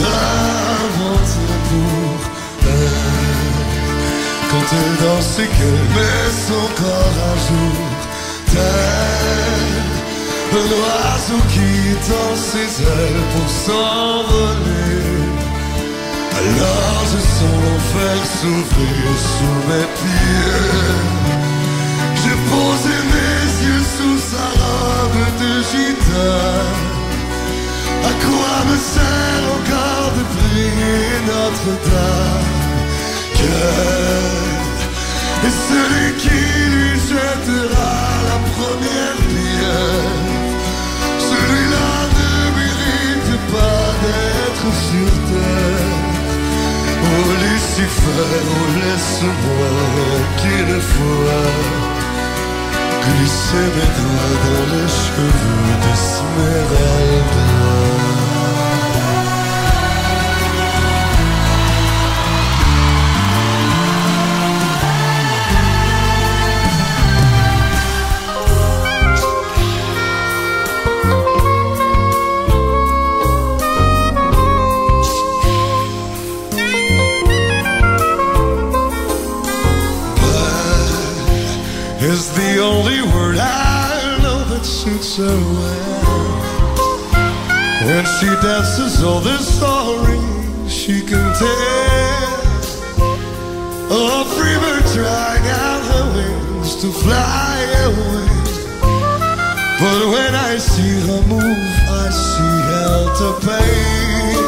[0.00, 2.16] Inventé pour
[2.66, 3.12] elle.
[4.50, 7.76] Quand elle danse et qu'elle met son corps à jour,
[8.52, 9.82] tel
[10.54, 11.72] un oiseau qui
[12.06, 15.02] tend ses ailes pour s'envoler.
[16.36, 21.02] Alors je sens l'enfer s'ouvrir sous mes pieds.
[22.22, 27.01] J'ai posé mes yeux sous sa robe de gitane.
[28.10, 32.52] À quoi me sert encore de prier Notre-Dame?
[35.44, 36.40] Est celui qui
[36.74, 37.94] lui jettera
[38.30, 40.20] la première pierre
[41.18, 45.98] Celui-là ne mérite pas d'être sur terre.
[47.04, 49.74] Oh Lucifer, oh laisse-moi
[50.38, 51.44] qu'une fois
[53.04, 57.51] Glisser mes doigts dans les cheveux d'Esmeralda
[82.12, 86.22] is the only word I know that suits her well.
[87.88, 90.20] When she dances, all the story
[90.68, 92.42] she can tell.
[93.90, 97.56] A free bird trying out her wings to fly
[97.88, 98.28] away.
[99.80, 101.72] But when I see her move,
[102.02, 104.41] I see hell to pay.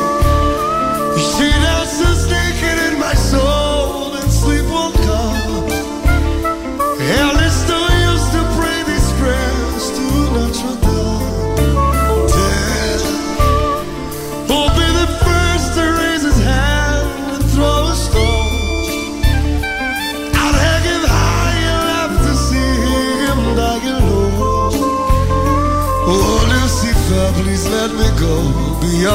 [28.95, 29.07] we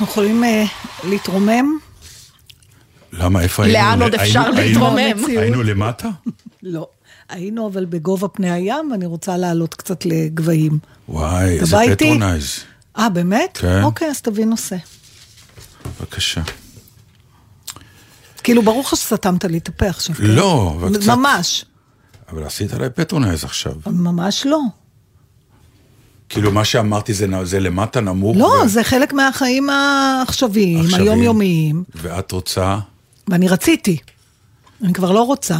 [0.00, 0.64] אנחנו יכולים אה,
[1.04, 1.78] להתרומם?
[3.12, 3.78] למה, איפה היינו?
[3.78, 5.24] לאן עוד אפשר היינו- להתרומם?
[5.38, 6.08] היינו למטה?
[6.62, 6.88] לא.
[7.28, 10.78] היינו אבל בגובה פני הים, ואני רוצה לעלות קצת לגבהים.
[11.08, 11.76] וואי, איזה?
[11.96, 12.58] patronize.
[12.98, 13.58] אה, באמת?
[13.60, 13.82] כן.
[13.82, 14.76] אוקיי, אז תביא נושא.
[16.00, 16.40] בבקשה.
[18.42, 20.16] כאילו, ברור לך שסתמת לי את הפה עכשיו.
[20.16, 20.22] כן?
[20.24, 21.64] לא, אבל קצת- ממש.
[22.32, 23.72] אבל עשית עליי patronize עכשיו.
[23.86, 24.60] ממש לא.
[26.28, 28.36] כאילו, מה שאמרתי זה זה למטה נמוך.
[28.36, 31.08] לא, ו- זה חלק מהחיים העכשוויים, עכשוויים.
[31.08, 32.78] היומיומיים, ואת רוצה...
[33.28, 33.96] ואני רציתי.
[34.82, 35.56] אני כבר לא רוצה.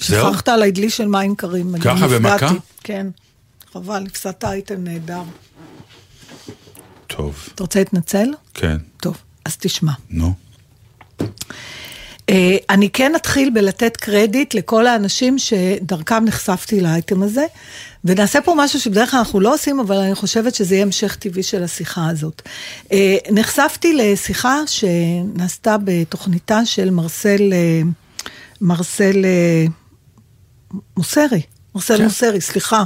[0.00, 0.32] זהו?
[0.32, 1.74] שכחת עליי דלי של מים קרים.
[1.80, 2.08] ככה.
[2.08, 2.50] במכה?
[2.84, 3.06] כן.
[3.72, 5.22] חבל, הפסדת אייטם נהדר.
[7.06, 8.28] טוב, אתה רוצה להתנצל?
[8.54, 9.92] כן, טוב, אז תשמע.
[10.10, 10.32] נו.
[12.28, 17.44] אה, אני כן אתחיל בלתת קרדיט לכל האנשים שדרכם נחשפתי לאייטם הזה,
[18.04, 21.42] ונעשה פה משהו שבדרך כלל אנחנו לא עושים, אבל אני חושבת שזה יהיה המשך טבעי
[21.42, 22.42] של השיחה הזאת.
[22.92, 27.82] אה, נחשפתי לשיחה שנעשתה בתוכניתה של מרסל, אה,
[28.60, 29.66] מרסל אה,
[30.96, 31.42] מוסרי.
[31.74, 32.04] מרסל כן.
[32.04, 32.84] מוסרי, סליחה.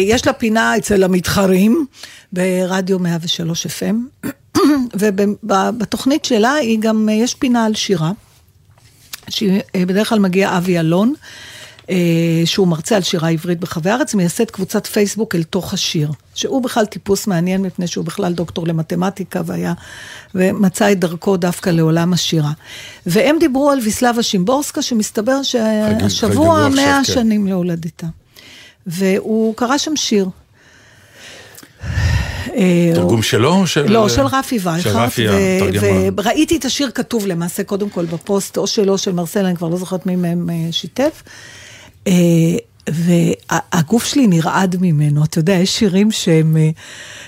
[0.00, 1.86] יש לה פינה אצל המתחרים
[2.32, 4.26] ברדיו 103 FM,
[5.00, 8.12] ובתוכנית שלה היא גם, יש פינה על שירה.
[9.28, 11.14] שבדרך כלל מגיע אבי אלון,
[12.44, 16.86] שהוא מרצה על שירה עברית ברחבי הארץ, מייסד קבוצת פייסבוק אל תוך השיר, שהוא בכלל
[16.86, 19.72] טיפוס מעניין מפני שהוא בכלל דוקטור למתמטיקה והיה,
[20.34, 22.52] ומצא את דרכו דווקא לעולם השירה.
[23.06, 27.12] והם דיברו על ויסלבה שימבורסקה, שמסתבר שהשבוע מאה כן.
[27.12, 28.06] שנים להולדתה.
[28.86, 30.28] והוא קרא שם שיר.
[32.54, 33.92] אה, תרגום שלו של...
[33.92, 35.12] לא, של רפי וייכרט.
[36.16, 39.76] וראיתי את השיר כתוב למעשה קודם כל בפוסט, או שלו, של מרסל, אני כבר לא
[39.76, 41.22] זוכרת מי מהם אה, שיתף.
[42.06, 42.12] אה,
[42.88, 46.70] והגוף שלי נרעד ממנו, אתה יודע, יש שירים שהם אה,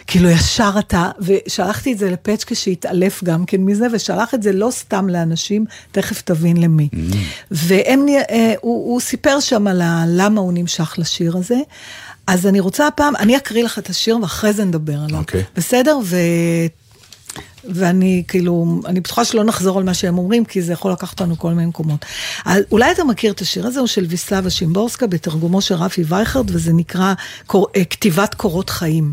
[0.07, 4.69] כאילו ישר אתה, ושלחתי את זה לפצ'קה שהתעלף גם כן מזה, ושלח את זה לא
[4.71, 6.89] סתם לאנשים, תכף תבין למי.
[6.93, 6.97] Mm.
[7.51, 11.59] והם, אה, הוא, הוא סיפר שם על למה הוא נמשך לשיר הזה.
[12.27, 15.19] אז אני רוצה הפעם, אני אקריא לך את השיר ואחרי זה נדבר עליו.
[15.19, 15.43] אוקיי.
[15.57, 15.99] בסדר?
[16.05, 16.17] ו...
[17.75, 21.39] ואני כאילו, אני בטוחה שלא נחזור על מה שהם אומרים, כי זה יכול לקחת אותנו
[21.39, 22.05] כל מיני מקומות.
[22.71, 26.73] אולי אתה מכיר את השיר הזה, הוא של ויסלבה שימבורסקה, בתרגומו של רפי וייכרד, וזה
[26.73, 27.15] נקרא
[27.47, 27.67] קור...
[27.77, 29.13] אה, כתיבת קורות חיים.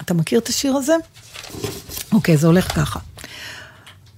[0.00, 0.94] אתה מכיר את השיר הזה?
[2.12, 3.00] אוקיי, זה הולך ככה.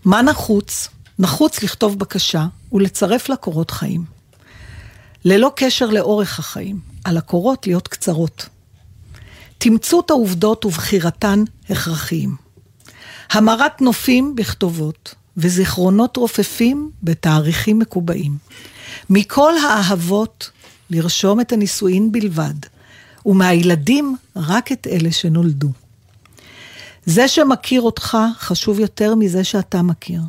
[0.05, 0.89] מה נחוץ?
[1.19, 4.05] נחוץ לכתוב בקשה ולצרף לה קורות חיים.
[5.25, 8.47] ללא קשר לאורך החיים, על הקורות להיות קצרות.
[9.59, 12.48] תמצות העובדות ובחירתן הכרחיים.
[13.31, 18.37] המרת נופים בכתובות, וזיכרונות רופפים בתאריכים מקובעים.
[19.11, 20.51] מכל האהבות,
[20.91, 22.55] לרשום את הנישואין בלבד,
[23.27, 25.69] ומהילדים רק את אלה שנולדו.
[27.07, 30.21] זה שמכיר אותך חשוב יותר מזה שאתה מכיר.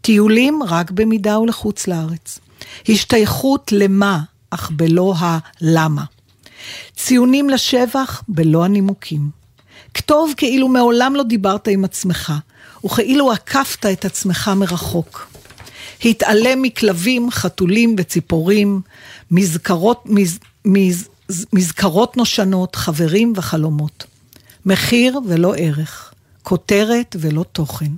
[0.00, 2.38] טיולים רק במידה ולחוץ לארץ.
[2.88, 6.04] השתייכות למה, אך בלא הלמה.
[6.96, 9.41] ציונים לשבח בלא הנימוקים.
[9.94, 12.32] כתוב כאילו מעולם לא דיברת עם עצמך,
[12.84, 15.28] וכאילו עקפת את עצמך מרחוק.
[16.04, 18.80] התעלם מכלבים, חתולים וציפורים,
[19.30, 21.08] מזכרות, מז, מז,
[21.52, 24.04] מזכרות נושנות, חברים וחלומות.
[24.66, 27.90] מחיר ולא ערך, כותרת ולא תוכן.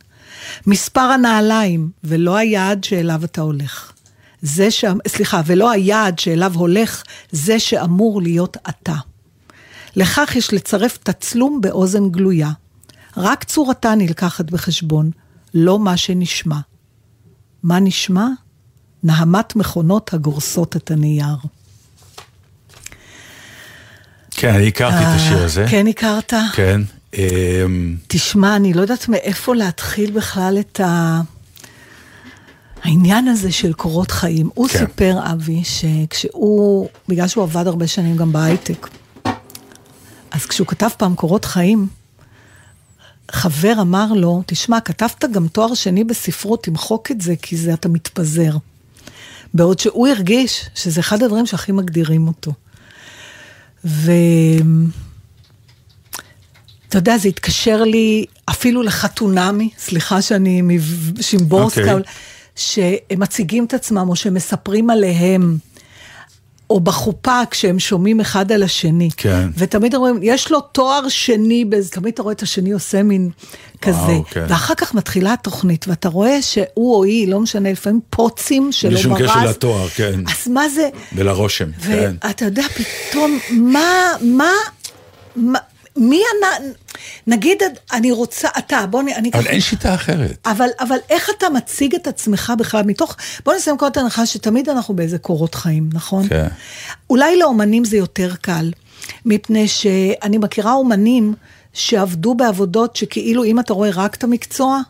[0.67, 3.93] מספר הנעליים ולא היעד שאליו אתה הולך.
[4.43, 4.85] זה ש...
[5.09, 7.03] סליחה, ולא היעד שאליו הולך,
[7.33, 8.95] זה שאמור להיות אתה.
[9.97, 12.51] לכך יש לצרף תצלום באוזן גלויה.
[13.17, 15.11] רק צורתה נלקחת בחשבון,
[15.55, 16.59] לא מה שנשמע.
[17.63, 18.27] מה נשמע?
[19.03, 21.37] נהמת מכונות הגורסות את הנייר.
[24.31, 25.67] כן, אני הכרתי את השיר אה, הזה.
[25.71, 26.33] כן הכרת?
[26.53, 26.81] כן.
[27.15, 31.21] אמ, תשמע, אני לא יודעת מאיפה להתחיל בכלל את ה...
[32.85, 34.51] העניין הזה של קורות חיים.
[34.55, 34.79] הוא כן.
[34.79, 38.89] סיפר, אבי, שכשהוא, בגלל שהוא עבד הרבה שנים גם בהייטק,
[40.35, 41.87] אז כשהוא כתב פעם קורות חיים,
[43.31, 47.89] חבר אמר לו, תשמע, כתבת גם תואר שני בספרות, תמחוק את זה, כי זה אתה
[47.89, 48.57] מתפזר.
[49.55, 52.53] בעוד שהוא הרגיש שזה אחד הדברים שהכי מגדירים אותו.
[53.85, 54.13] ו...
[56.89, 61.97] אתה יודע, זה התקשר לי אפילו לחתונמי, סליחה שאני משימבורסקה, אוקיי.
[61.97, 62.09] okay.
[62.57, 65.59] שהם מציגים את עצמם או שמספרים עליהם,
[66.75, 69.09] או בחופה כשהם שומעים אחד על השני.
[69.17, 69.49] כן.
[69.59, 73.31] ותמיד אומרים, יש לו תואר שני, תמיד אתה רואה את השני עושה מין
[73.83, 74.19] כזה.
[74.31, 74.47] כן.
[74.49, 79.03] ואחר כך מתחילה התוכנית, ואתה רואה שהוא או היא, לא משנה, לפעמים פוצים שלא בלי
[79.03, 79.31] שום ברז.
[79.31, 80.21] קשר לתואר, כן.
[80.27, 80.89] אז מה זה...
[81.13, 82.15] ולרושם, כן.
[82.25, 82.63] ואתה יודע,
[83.09, 84.51] פתאום, מה, מה,
[85.37, 85.59] מה,
[85.97, 86.63] מי הנ...
[87.27, 89.09] נגיד, אני רוצה, אתה, בוא נ...
[89.09, 90.39] אני אבל ככה- אין שיטה אחרת.
[90.47, 94.95] אבל, אבל איך אתה מציג את עצמך בכלל מתוך, בוא נסיים כל הנחה שתמיד אנחנו
[94.95, 96.29] באיזה קורות חיים, נכון?
[96.29, 96.47] כן.
[97.11, 98.71] אולי לאומנים זה יותר קל,
[99.25, 101.35] מפני שאני מכירה אומנים
[101.73, 104.81] שעבדו בעבודות שכאילו אם אתה רואה רק את המקצוע,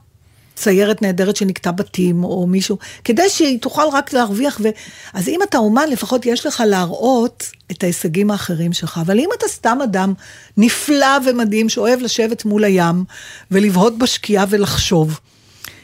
[0.55, 4.69] ציירת נהדרת שנקטע בתים או מישהו, כדי שהיא תוכל רק להרוויח, ו...
[5.13, 9.49] אז אם אתה אומן לפחות יש לך להראות את ההישגים האחרים שלך, אבל אם אתה
[9.49, 10.15] סתם אדם
[10.57, 13.05] נפלא ומדהים שאוהב לשבת מול הים
[13.51, 15.21] ולבהות בשקיעה ולחשוב,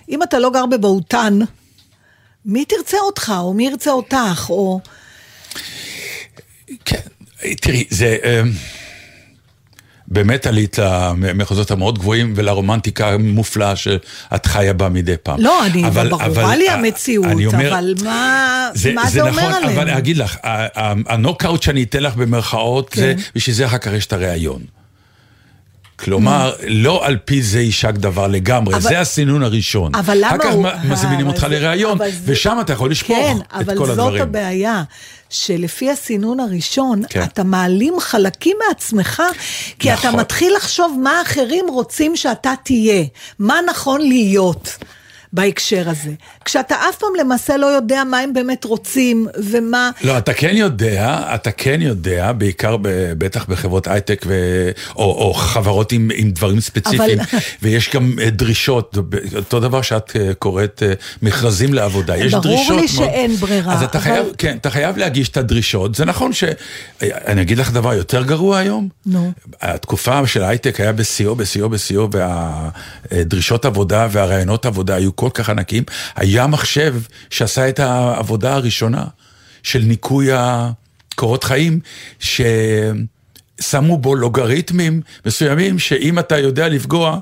[0.09, 1.39] אם אתה לא גר בבהוטן,
[2.45, 4.81] מי תרצה אותך או מי ירצה אותך, או...
[6.85, 7.01] כן,
[7.61, 8.17] תראי, זה...
[10.11, 10.79] אמ, באמת עלית
[11.23, 15.41] למחוזות המאוד גבוהים ולרומנטיקה המופלאה שאת חיה בה מדי פעם.
[15.41, 19.33] לא, אני, אבל- ברורה אבל, לי המציאות, אני אומר- אבל מה זה, מה זה, אומר
[19.33, 19.73] נכון, עליהם?
[19.79, 20.37] אבל אני אגיד לך,
[21.07, 23.23] הנוקאוט שאני אתן לך במרכאות, זה כן.
[23.35, 24.63] בשביל זה אחר כך יש את הראיון.
[26.05, 29.95] כלומר, לא על פי זה יישק דבר לגמרי, אבל- זה הסינון הראשון.
[29.95, 33.17] אבל למה אחר כך הוא- מזמינים אה, אותך אבל לראיון, אבל ושם אתה יכול לשפוך
[33.17, 34.23] כן, את אבל כל זאת הדברים.
[34.23, 34.83] הבעיה,
[35.31, 37.23] שלפי הסינון הראשון, כן.
[37.23, 39.23] אתה מעלים חלקים מעצמך,
[39.79, 40.21] כי אתה נכון.
[40.21, 43.05] מתחיל לחשוב מה אחרים רוצים שאתה תהיה,
[43.39, 44.77] מה נכון להיות.
[45.33, 46.11] בהקשר הזה.
[46.45, 49.91] כשאתה אף פעם למעשה לא יודע מה הם באמת רוצים, ומה...
[50.03, 52.77] לא, אתה כן יודע, אתה כן יודע, בעיקר
[53.19, 54.35] בטח בחברות הייטק ו...
[54.97, 58.99] או, או חברות עם, עם דברים ספציפיים, אבל- ויש גם אה, דרישות,
[59.37, 62.81] אותו דבר שאת אה, קוראת אה, מכרזים לעבודה, יש ברור דרישות.
[62.81, 65.95] לי שאין ברירה, אז אתה אבל- חייב, כן, אתה חייב להגיש את הדרישות.
[65.95, 66.45] זה נכון ש...
[67.03, 68.89] אני אגיד לך דבר יותר גרוע היום.
[69.07, 69.33] נו.
[69.61, 72.09] התקופה של ההייטק היה בשיאו, בשיאו, בשיאו,
[73.13, 75.83] והדרישות עבודה והרעיונות עבודה היו כל כך ענקים.
[76.17, 76.95] היה מחשב
[77.31, 79.05] שעשה את העבודה הראשונה
[79.63, 81.81] של ניקוי הקורות חיים,
[82.19, 87.19] ששמו בו לוגריתמים מסוימים, שאם אתה יודע לפגוע,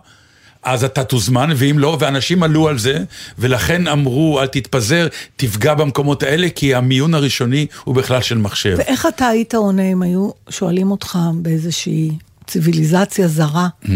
[0.63, 3.05] אז אתה תוזמן, ואם לא, ואנשים עלו על זה,
[3.39, 5.07] ולכן אמרו, אל תתפזר,
[5.37, 8.75] תפגע במקומות האלה, כי המיון הראשוני הוא בכלל של מחשב.
[8.79, 12.11] ואיך אתה היית עונה אם היו שואלים אותך באיזושהי
[12.47, 13.89] ציוויליזציה זרה, Mm.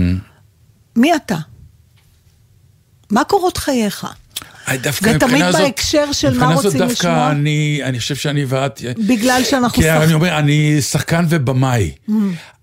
[0.97, 1.37] מי אתה?
[3.13, 4.07] מה קורות חייך?
[4.69, 7.31] אה, דווקא זה תמיד זאת- בהקשר של מה מבחינה זאת רוצים דווקא לשמוע?
[7.31, 8.81] אני, אני חושב שאני ואת...
[9.09, 11.91] בגלל שאנחנו כי שח- אני אומר, אני שחקן ובמאי,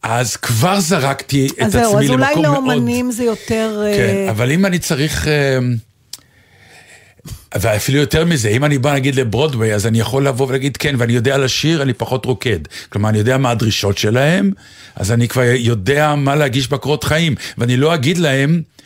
[0.04, 2.58] אז כבר זרקתי את אז עצמי זהו, למקום אז מאוד...
[2.58, 3.84] אולי לאומנים זה יותר...
[3.98, 5.28] כן, אה, אבל אם אני צריך...
[5.28, 5.58] אה,
[7.60, 11.14] ואפילו יותר מזה, אם אני בא נגיד לברודוויי, אז אני יכול לבוא ולהגיד כן, ואני
[11.14, 12.60] יודע לשיר, אני פחות רוקד.
[12.90, 14.52] כלומר, אני יודע מה הדרישות שלהם,
[14.96, 18.79] אז אני כבר יודע מה להגיש בקורות חיים, ואני לא אגיד להם, אה,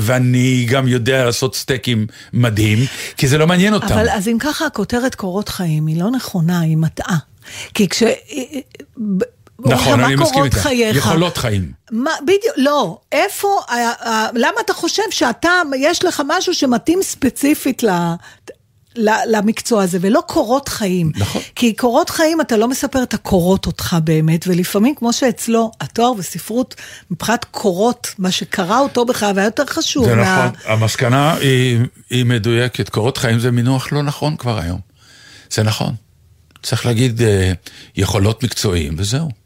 [0.00, 2.78] ואני גם יודע לעשות סטייקים מדהים,
[3.16, 3.86] כי זה לא מעניין אותם.
[3.86, 7.16] אבל אז אם ככה הכותרת קורות חיים היא לא נכונה, היא מטעה.
[7.74, 8.02] כי כש...
[8.98, 9.22] ב-
[9.66, 10.58] נכון, מה אני מסכים קורות איתך.
[10.58, 10.96] חייך?
[10.96, 11.72] יכולות חיים.
[11.90, 13.74] מה, בדיוק, לא, איפה, ה-
[14.08, 17.88] ה- למה אתה חושב שאתה, יש לך משהו שמתאים ספציפית ל...
[19.26, 21.12] למקצוע הזה, ולא קורות חיים.
[21.16, 21.42] נכון.
[21.54, 26.74] כי קורות חיים, אתה לא מספר את הקורות אותך באמת, ולפעמים, כמו שאצלו, התואר וספרות,
[27.10, 30.04] מבחינת קורות, מה שקרה אותו בחייו, היה יותר חשוב.
[30.06, 31.78] זה מה- נכון, המסקנה היא,
[32.10, 34.80] היא מדויקת, קורות חיים זה מינוח לא נכון כבר היום.
[35.50, 35.94] זה נכון.
[36.62, 37.52] צריך להגיד אה,
[37.96, 39.45] יכולות מקצועיים וזהו.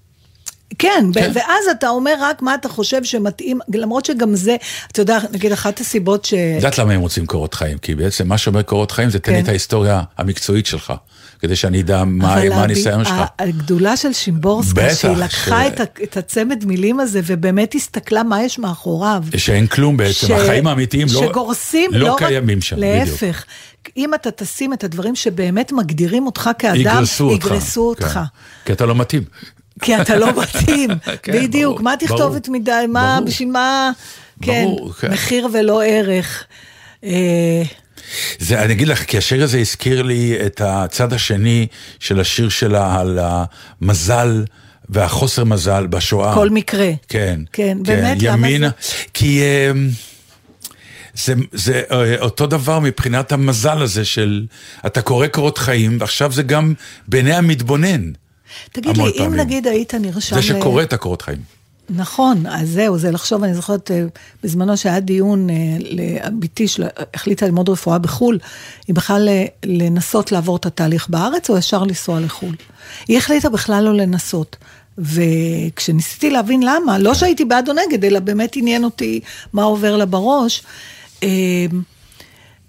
[0.78, 1.30] כן, כן.
[1.34, 4.56] ואז אתה אומר רק מה אתה חושב שמתאים, למרות שגם זה,
[4.92, 6.34] אתה יודע, נגיד אחת הסיבות ש...
[6.34, 7.78] את יודעת למה הם רוצים קורות חיים?
[7.78, 9.44] כי בעצם מה שאומר קורות חיים זה תן לי כן.
[9.44, 10.92] את ההיסטוריה המקצועית שלך,
[11.38, 13.12] כדי שאני אדע מה, אבל הניסיון שלך.
[13.14, 18.42] ה- הגדולה של שימבורסקה, שהיא לקחה ש- את, את הצמד מילים הזה ובאמת הסתכלה מה
[18.42, 19.22] יש מאחוריו.
[19.36, 21.32] שאין כלום בעצם, ש- החיים האמיתיים לא,
[21.90, 22.94] לא, רק- קיימים שם, בדיוק.
[22.94, 23.44] להפך,
[23.96, 27.46] אם אתה תשים את הדברים שבאמת מגדירים אותך כאדם, יגרסו אותך.
[27.46, 28.06] יגרסו אותך.
[28.12, 28.20] כן.
[28.64, 29.22] כי אתה לא מתאים.
[29.82, 30.90] כי אתה לא מתאים.
[31.22, 33.28] כן, בדיוק, ברור, מה תכתובת ברור, מדי, מה, ברור.
[33.28, 33.90] בשביל מה,
[34.42, 35.12] כן, ברור, כן.
[35.12, 36.44] מחיר ולא ערך.
[37.04, 37.62] אה,
[38.38, 41.66] זה, אני אגיד לך, כי השיר הזה הזכיר לי את הצד השני
[42.00, 44.44] של השיר שלה על המזל
[44.88, 46.34] והחוסר מזל בשואה.
[46.34, 46.90] כל מקרה.
[47.08, 47.40] כן.
[47.52, 48.94] כן, באמת, למה ימינה, זה?
[49.14, 49.70] כי אה,
[51.14, 54.46] זה, זה אה, אותו דבר מבחינת המזל הזה של
[54.86, 56.74] אתה קורא קורות חיים, ועכשיו זה גם
[57.08, 58.10] בעיני המתבונן.
[58.72, 59.40] תגיד לי, המון אם פעמים.
[59.40, 60.36] נגיד היית נרשם...
[60.36, 61.60] זה שקורא את הקורות חיים.
[61.94, 64.04] נכון, אז זהו, זה לחשוב, אני זוכרת אה,
[64.42, 68.38] בזמנו שהיה דיון, אה, לבתי שהחליטה ללמוד רפואה בחו"ל,
[68.88, 72.54] היא בכלל אה, לנסות לעבור את התהליך בארץ או ישר לנסוע לחו"ל.
[73.08, 74.56] היא החליטה בכלל לא לנסות.
[74.98, 79.20] וכשניסיתי להבין למה, לא שהייתי בעד או נגד, אלא באמת עניין אותי
[79.52, 80.62] מה עובר לה בראש,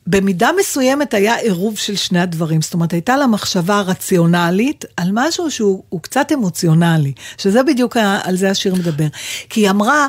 [0.08, 2.62] במידה מסוימת היה עירוב של שני הדברים.
[2.62, 8.20] זאת אומרת, הייתה לה מחשבה רציונלית על משהו שהוא הוא קצת אמוציונלי, שזה בדיוק ה-
[8.24, 9.08] על זה השיר מדבר.
[9.50, 10.08] כי היא אמרה,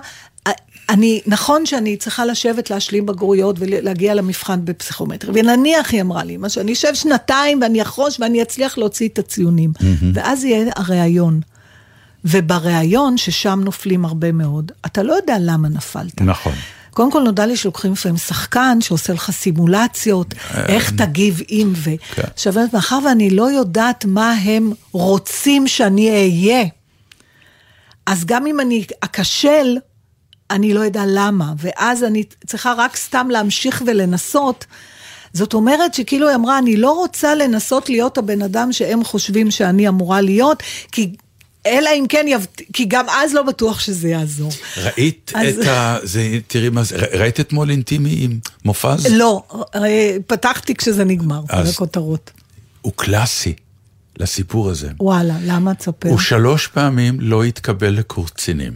[0.89, 6.49] אני, נכון שאני צריכה לשבת להשלים בגרויות ולהגיע למבחן בפסיכומטרי, ונניח היא אמרה לי, מה
[6.49, 9.73] שאני אשב שנתיים ואני אחרוש ואני אצליח להוציא את הציונים.
[10.15, 11.41] ואז יהיה הראיון.
[12.25, 16.21] ובריאיון, ששם נופלים הרבה מאוד, אתה לא יודע למה נפלת.
[16.21, 16.53] נכון.
[16.95, 20.35] קודם כל נודע לי שלוקחים לפעמים שחקן שעושה לך סימולציות,
[20.69, 21.91] איך תגיב אם ו...
[22.15, 22.23] כן.
[22.35, 26.65] עכשיו, מאחר ואני לא יודעת מה הם רוצים שאני אהיה,
[28.07, 29.77] אז גם אם אני אכשל,
[30.51, 34.67] אני לא אדע למה, ואז אני צריכה רק סתם להמשיך ולנסות.
[35.33, 39.89] זאת אומרת שכאילו היא אמרה, אני לא רוצה לנסות להיות הבן אדם שהם חושבים שאני
[39.89, 41.13] אמורה להיות, כי
[41.67, 42.61] אלא אם כן, יבט...
[42.73, 44.53] כי גם אז לא בטוח שזה יעזור.
[44.77, 45.97] ראית אז- את ה...
[46.03, 49.07] זה, תראי מה זה, ראית אתמול אינטימי עם מופז?
[49.11, 49.43] לא,
[49.75, 52.31] אה, פתחתי כשזה נגמר, אז- בכותרות.
[52.81, 53.53] הוא קלאסי
[54.19, 54.89] לסיפור הזה.
[55.01, 56.09] וואלה, למה תספר?
[56.09, 58.73] הוא שלוש פעמים לא התקבל לקורס קצינים.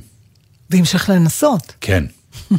[0.70, 1.72] והמשך לנסות.
[1.80, 2.04] כן.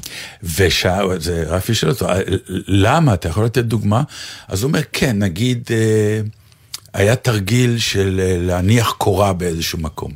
[0.57, 2.19] ושאל, זה רפי שואל אותו, "אה,
[2.67, 3.13] למה?
[3.13, 4.03] אתה יכול לתת דוגמה?
[4.47, 6.21] אז הוא אומר, כן, נגיד, אה,
[6.93, 10.11] היה תרגיל של אה, להניח קורה באיזשהו מקום.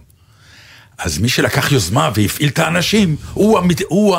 [0.97, 3.81] אז מי שלקח יוזמה והפעיל את האנשים, הוא, המת...
[3.89, 4.17] הוא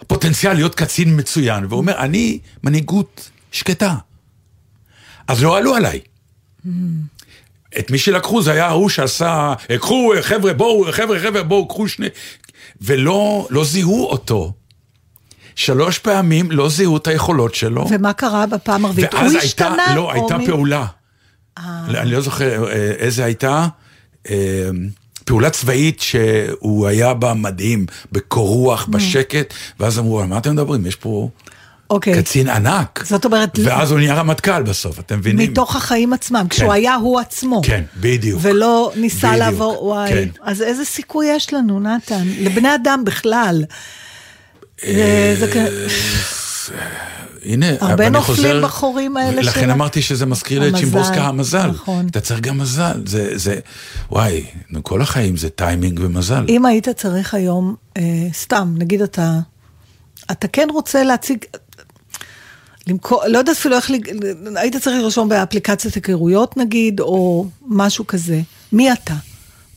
[0.00, 3.94] הפוטנציאל להיות קצין מצוין, והוא אומר, אני מנהיגות שקטה.
[5.28, 6.00] אז לא עלו עליי.
[7.78, 11.88] את מי שלקחו זה היה ההוא שעשה, "אה, קחו חבר'ה בואו, חבר'ה חבר'ה בואו, קחו
[11.88, 12.06] שני,
[12.80, 14.52] ולא לא זיהו אותו.
[15.54, 17.86] שלוש פעמים לא זיהו את היכולות שלו.
[17.90, 19.14] ומה קרה בפעם הרביעית?
[19.14, 19.68] הוא ואז השתנה?
[19.78, 20.86] הייתה, לא, הייתה מי- פעולה.
[21.88, 23.66] אני לא זוכר אה, איזה הייתה.
[24.30, 24.68] אה,
[25.24, 30.86] פעולה צבאית שהוא היה בה מדהים, בקור רוח, בשקט, ואז אמרו, על מה אתם מדברים?
[30.86, 31.28] יש פה
[31.90, 32.22] אוקיי.
[32.22, 33.04] קצין ענק.
[33.06, 35.50] זאת אומרת, ואז הוא נהיה רמטכ"ל בסוף, אתם מבינים?
[35.50, 37.60] מתוך החיים עצמם, כשהוא היה הוא עצמו.
[37.64, 38.38] כן, בדיוק.
[38.42, 40.08] ולא ניסה בדיוק, לעבור, וואי.
[40.12, 40.28] כן.
[40.42, 42.22] אז איזה סיכוי יש לנו, נתן?
[42.40, 43.64] לבני אדם בכלל.
[44.84, 45.70] זה-
[47.44, 51.22] הנה, הרבה נופלים חוזר, בחורים האלה לכן של ה- אמרתי שזה מזכיר לי את שימבורסקה
[51.26, 51.66] המזל.
[51.66, 52.06] נכון.
[52.10, 53.58] אתה צריך גם מזל, זה, זה,
[54.10, 54.44] וואי,
[54.82, 56.44] כל החיים זה טיימינג ומזל.
[56.48, 59.38] אם היית צריך היום, אה, סתם, נגיד אתה,
[60.30, 61.38] אתה כן רוצה להציג,
[62.86, 63.90] למכור, לא יודעת אפילו איך,
[64.56, 68.40] היית צריך לרשום באפליקציית היכרויות נגיד, או משהו כזה.
[68.72, 69.14] מי אתה?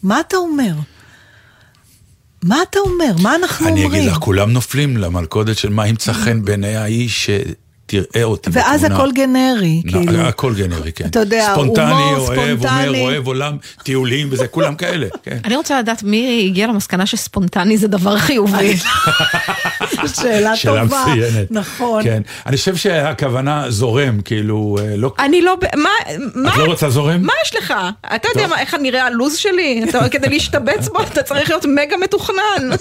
[0.04, 0.74] מה אתה אומר?
[2.44, 3.12] מה אתה אומר?
[3.22, 4.02] מה אנחנו אני אומרים?
[4.02, 8.96] אגיד לך, כולם נופלים למלכודת של מה ימצא חן בעיני האיש שתראה אותי ואז בתמונה.
[9.04, 10.22] הכל גנרי, נ- כאילו.
[10.22, 11.06] הכל גנרי, כן.
[11.06, 13.02] אתה יודע, ספונטני, הומור, אוהב, אומר, ספונטני.
[13.02, 13.54] אוהב עולם,
[13.84, 15.38] טיולים וזה, כולם כאלה, כן.
[15.46, 18.76] אני רוצה לדעת מי הגיע למסקנה שספונטני זה דבר חיובי.
[20.08, 21.06] שאלה שאלה טובה.
[21.06, 21.48] מצוינת.
[21.52, 22.04] נכון.
[22.04, 22.22] כן.
[22.46, 25.14] אני חושב שהכוונה זורם, כאילו, אה, לא...
[25.20, 25.58] אני לא...
[25.76, 25.90] מה?
[26.36, 26.50] מה?
[26.54, 27.22] את לא רוצה זורם?
[27.22, 27.74] מה יש לך?
[28.16, 28.48] אתה יודע.
[28.48, 29.84] מה, איך נראה הלו"ז שלי?
[29.90, 32.70] אתה, כדי להשתבץ בו אתה צריך להיות מגה מתוכנן.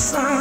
[0.00, 0.39] sun.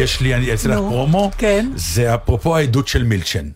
[0.00, 1.30] יש לי, אני אעשה לך נו, פרומו.
[1.38, 1.70] כן.
[1.76, 3.48] זה אפרופו העדות של מילצ'ן.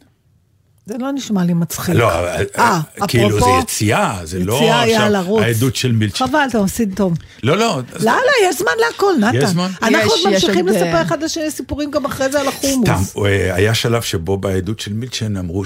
[0.86, 1.94] זה לא נשמע לי מצחיק.
[1.94, 2.10] לא,
[2.58, 5.42] אה, כאילו זה אפרופו- יציאה, זה לא יציאה, עכשיו יאללה, רוץ.
[5.42, 6.26] העדות של מילצ'ן.
[6.26, 7.14] חבל, אתה עושה טוב.
[7.42, 7.80] לא, לא.
[8.00, 9.36] לא, לא, יש זמן להכל, נתן.
[9.36, 9.70] יש זמן?
[9.82, 12.48] אנחנו יש- עוד יש ממשיכים עוד, לספר אה, אחד לשני סיפורים גם אחרי זה על
[12.48, 12.88] החומוס.
[13.08, 15.64] סתם, אה, היה שלב שבו בעדות של מילצ'ן אמרו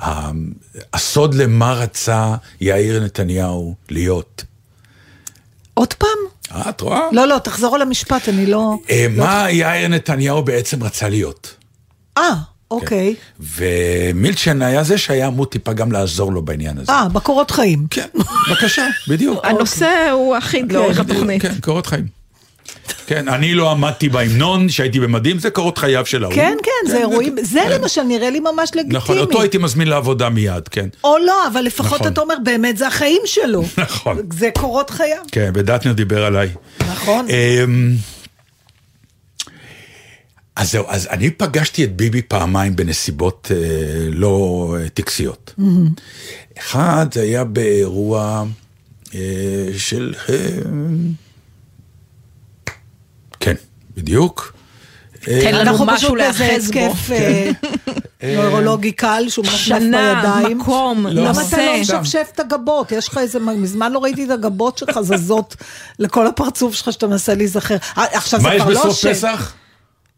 [0.00, 4.44] שהסוד למה רצה יאיר נתניהו להיות.
[5.74, 6.08] עוד פעם?
[6.54, 7.00] אה, את רואה?
[7.12, 8.76] לא, לא, תחזור על המשפט, אני לא...
[8.90, 11.54] אה, מה יאיר נתניהו בעצם רצה להיות?
[12.18, 12.34] אה,
[12.70, 13.14] אוקיי.
[13.40, 16.92] ומילצ'ן היה זה שהיה אמור טיפה גם לעזור לו בעניין הזה.
[16.92, 17.86] אה, בקורות חיים.
[17.90, 18.06] כן,
[18.48, 19.44] בבקשה, בדיוק.
[19.44, 21.42] הנושא הוא אחיד לאורך התוכנית.
[21.42, 22.19] כן, קורות חיים.
[23.06, 26.34] כן, אני לא עמדתי בהמנון שהייתי במדים, זה קורות חייו של ההוא.
[26.34, 27.80] כן, כן, זה אירועים, זה כן.
[27.80, 29.20] למשל נראה לי ממש נכון, לגיטימי.
[29.20, 30.88] אותו הייתי מזמין לעבודה מיד, כן.
[31.04, 32.12] או לא, אבל לפחות נכון.
[32.12, 33.62] אתה אומר, באמת זה החיים שלו.
[33.78, 34.16] נכון.
[34.32, 35.22] זה קורות חייו.
[35.32, 36.48] כן, ודטנר דיבר עליי.
[36.80, 37.26] נכון.
[37.28, 37.94] אמ,
[40.56, 43.56] אז זהו, אז אני פגשתי את ביבי פעמיים בנסיבות אה,
[44.10, 45.54] לא אה, טקסיות.
[46.58, 48.44] אחד, זה היה באירוע
[49.14, 49.20] אה,
[49.76, 50.14] של...
[50.28, 50.70] אה, כן,
[54.00, 54.52] בדיוק.
[55.28, 56.78] אה, תן לנו אנחנו משהו פשוט באיזה להיאחז בו.
[56.86, 57.10] התקף
[58.22, 60.58] אה, נוירולוגי קל שהוא מנפנף שנה, בידיים.
[60.58, 61.22] מקום, לא.
[61.22, 61.56] למה אתה נושא.
[61.92, 62.92] לא משפשף את הגבות?
[62.92, 65.56] יש לך איזה, מזמן לא ראיתי את הגבות שלך זזות
[65.98, 67.76] לכל הפרצוף שלך שאתה מנסה להיזכר.
[67.98, 69.10] אה, עכשיו זה מה יש כבר לא בסוף שם.
[69.12, 69.52] פסח?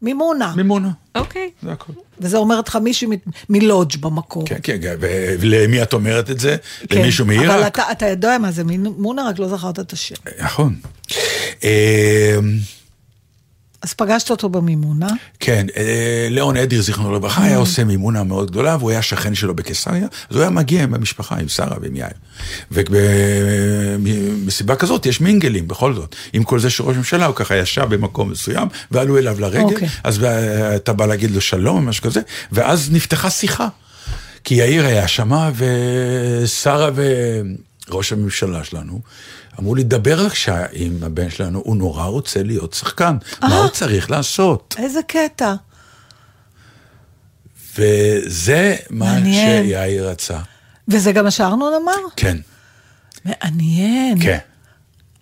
[0.03, 0.53] מימונה.
[0.57, 0.89] מימונה.
[1.15, 1.51] אוקיי.
[1.63, 1.93] זה הכל.
[2.21, 3.15] וזה אומרת לך מישהו מ-
[3.49, 4.45] מלודג' במקור.
[4.47, 4.95] כן, כן, כן,
[5.41, 6.57] ולמי את אומרת את זה?
[6.89, 6.99] כן.
[6.99, 7.67] למישהו אבל מעיראק?
[7.79, 10.15] אתה, אתה יודע מה זה מימונה, רק לא זכרת את השם.
[10.41, 10.75] נכון.
[13.83, 15.09] אז פגשת אותו במימונה.
[15.41, 19.55] כן, אה, ליאון אדיר, זיכרונו לברכה, היה עושה מימונה מאוד גדולה, והוא היה שכן שלו
[19.55, 22.13] בקיסריה, אז הוא היה מגיע עם המשפחה, עם שרה ועם יאיר.
[24.01, 26.17] ובמסיבה כזאת יש מינגלים, בכל זאת.
[26.33, 29.89] עם כל זה שראש ממשלה, הוא ככה ישב במקום מסוים, ועלו אליו לרגל, אוקיי.
[30.05, 30.25] אז
[30.77, 32.21] אתה בא להגיד לו שלום, או משהו כזה,
[32.53, 33.69] ואז נפתחה שיחה.
[34.45, 36.91] כי יאיר היה שמה, ושרה
[37.89, 39.01] וראש הממשלה שלנו
[39.61, 44.11] אמרו לי, דבר בבקשה עם הבן שלנו, הוא נורא רוצה להיות שחקן, מה הוא צריך
[44.11, 44.75] לעשות?
[44.79, 45.55] איזה קטע.
[47.79, 49.19] וזה מה.
[49.25, 50.39] שיאיר רצה.
[50.89, 52.09] וזה גם מה שארנון אמר?
[52.17, 52.37] כן,
[53.25, 54.23] מעניין.
[54.23, 54.39] כן.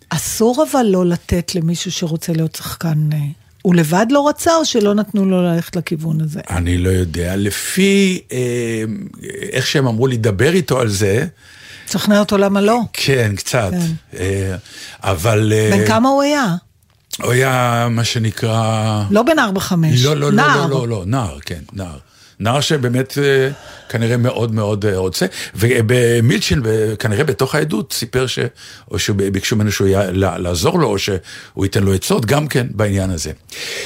[0.09, 3.09] אסור אבל לא לתת למישהו שרוצה להיות שחקן...
[3.13, 3.19] אה,
[3.63, 6.41] הוא לבד לא רצה או שלא נתנו לו ללכת לכיוון הזה?
[6.51, 8.85] אני לא יודע, לפי אה,
[9.53, 11.27] איך שהם אמרו לי, דבר איתו על זה,
[11.91, 12.81] תשכנע אותו למה לא?
[12.93, 13.71] כן, קצת.
[13.71, 14.19] כן.
[14.19, 14.57] אה,
[15.03, 15.53] אבל...
[15.57, 16.55] אה, בן כמה הוא היה?
[17.23, 19.05] הוא היה מה שנקרא...
[19.11, 20.05] לא בן ארבע חמש.
[20.05, 20.67] לא, לא, לא, נער.
[20.67, 21.99] לא, לא, לא, נער, כן, נער.
[22.41, 23.51] נער שבאמת אה,
[23.89, 28.39] כנראה מאוד מאוד רוצה, ובמילצ'ין, ב- כנראה בתוך העדות, סיפר ש...
[28.91, 29.93] או שביקשו ממנו שהוא י...
[30.13, 33.33] לעזור לו, או שהוא ייתן לו עצות, גם כן בעניין הזה.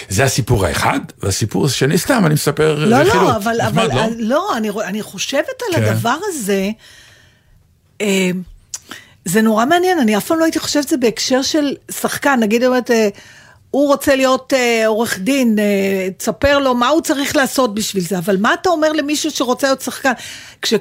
[0.08, 3.22] זה הסיפור האחד, והסיפור השני, סתם, אני מספר לא, רכילות.
[3.22, 4.06] לא, אבל, אבל, לא?
[4.18, 5.84] לא, אני, אני חושבת על כן.
[5.84, 6.70] הדבר הזה,
[9.24, 12.90] זה נורא מעניין, אני אף פעם לא הייתי חושבת זה בהקשר של שחקן, נגיד, אומרת,
[12.90, 13.08] אה,
[13.70, 18.18] הוא רוצה להיות אה, עורך דין, אה, תספר לו מה הוא צריך לעשות בשביל זה,
[18.18, 20.12] אבל מה אתה אומר למישהו שרוצה להיות שחקן?
[20.62, 20.74] כש...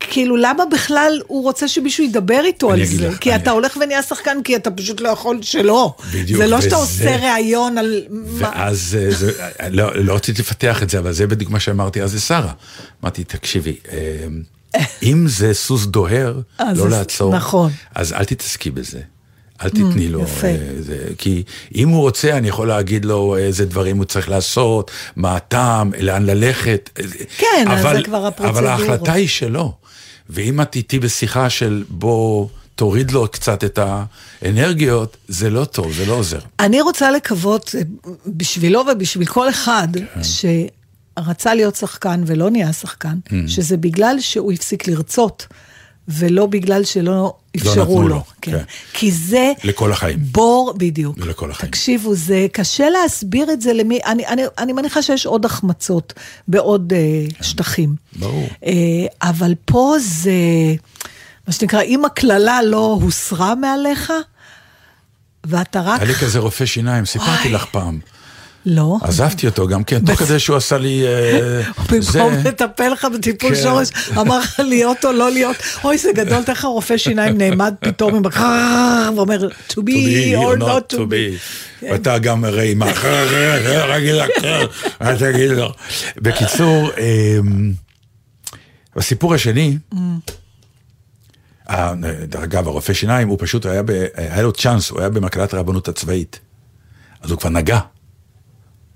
[0.00, 3.08] כאילו, למה בכלל הוא רוצה שמישהו ידבר איתו על זה?
[3.08, 5.94] לך, כי אני- אתה הולך ונהיה שחקן כי אתה פשוט לא יכול שלא.
[6.14, 8.02] בדיוק, זה לא שאתה וזה- עושה ראיון על...
[8.10, 9.32] מה- ואז, אה, זה,
[9.70, 12.52] לא, לא רציתי לפתח את זה, אבל זה בדיוק מה שאמרתי אז לשרה.
[13.02, 13.96] אמרתי, תקשיבי, אה,
[15.02, 17.70] אם זה סוס דוהר, אז לא זה- לעצור, נכון.
[17.94, 19.00] אז אל תתעסקי בזה.
[19.62, 20.46] אל תתני לו, יפה.
[20.46, 21.42] אה, זה, כי
[21.74, 26.26] אם הוא רוצה, אני יכול להגיד לו איזה דברים הוא צריך לעשות, מה הטעם, לאן
[26.26, 26.90] ללכת.
[27.00, 27.04] אה,
[27.38, 28.64] כן, אז אבל, זה כבר אבל הפרוצדורות.
[28.64, 29.74] ההחלטה היא שלו.
[30.30, 33.78] ואם את איתי בשיחה של בוא תוריד לו קצת את
[34.42, 36.38] האנרגיות, זה לא טוב, זה לא עוזר.
[36.60, 37.80] אני רוצה לקוות אה,
[38.26, 40.22] בשבילו ובשביל כל אחד כן.
[41.24, 43.32] שרצה להיות שחקן ולא נהיה שחקן, Mm.
[43.46, 45.46] שזה בגלל שהוא הפסיק לרצות,
[46.08, 48.08] ולא בגלל שלא אפשרו נתנו לו.
[48.08, 48.52] לו, כן.
[48.52, 48.64] כן.
[48.92, 50.18] כי זה לכל החיים.
[50.22, 51.18] בור, בדיוק.
[51.18, 51.70] לכל החיים.
[51.70, 56.12] תקשיבו, זה קשה להסביר את זה למי, אני, אני, אני מניחה שיש עוד החמצות
[56.48, 56.98] בעוד אה,
[57.42, 57.94] שטחים.
[58.18, 58.48] ברור.
[58.66, 58.72] אה,
[59.22, 60.32] אבל פה זה,
[61.46, 64.12] מה שנקרא, אם הקללה לא הוסרה מעליך,
[65.44, 66.00] ואתה רק...
[66.00, 67.52] היה לי כזה רופא שיניים, סיפרתי וואי.
[67.52, 67.98] לך פעם.
[68.66, 68.98] לא.
[69.02, 71.06] עזבתי אותו גם כן, תוך כדי שהוא עשה לי...
[71.06, 71.62] אה.
[71.90, 73.62] במקום לטפל לך בטיפול כן.
[73.62, 73.88] שורש,
[74.18, 75.56] אמר לך להיות או לא להיות.
[75.84, 80.94] אוי, זה גדול, תכף רופא שיניים נעמד פתאום עם הקרררר, ואומר, to be or not
[80.94, 81.00] to be.
[81.82, 81.84] be.
[81.90, 82.82] ואתה גם הרי עם
[85.18, 85.72] תגיד לו.
[86.16, 87.72] בקיצור, אמ,
[88.96, 89.78] הסיפור השני,
[92.34, 93.82] אגב, הרופא שיניים, הוא פשוט היה,
[94.16, 96.40] היה לו צ'אנס, הוא היה במקהלת הרבנות הצבאית.
[97.22, 97.78] אז הוא כבר נגע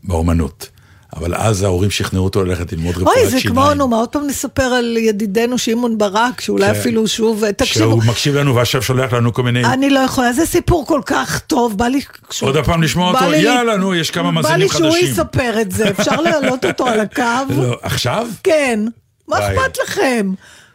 [0.05, 0.69] באומנות.
[1.17, 3.41] אבל אז ההורים שכנעו אותו ללכת ללמוד רפואת אוי, שיניים.
[3.43, 6.81] זה כמו, נו, מה עוד פעם נספר על ידידנו שמעון ברק, שאולי כן.
[6.81, 9.65] אפילו שוב, תקשיבו, שהוא מקשיב לנו ועכשיו שולח לנו כל מיני...
[9.65, 12.01] אני לא יכולה, זה סיפור כל כך טוב, בא לי...
[12.41, 15.13] עוד הפעם לשמוע אותו, לי- יאללה, נו, יש כמה מאזינים בא לי שהוא חדשים.
[15.13, 17.23] יספר את זה, אפשר להעלות אותו על הקו?
[17.57, 18.29] לא, עכשיו?
[18.43, 18.81] כן,
[19.29, 19.39] מה.
[19.39, 20.31] אכפת לכם?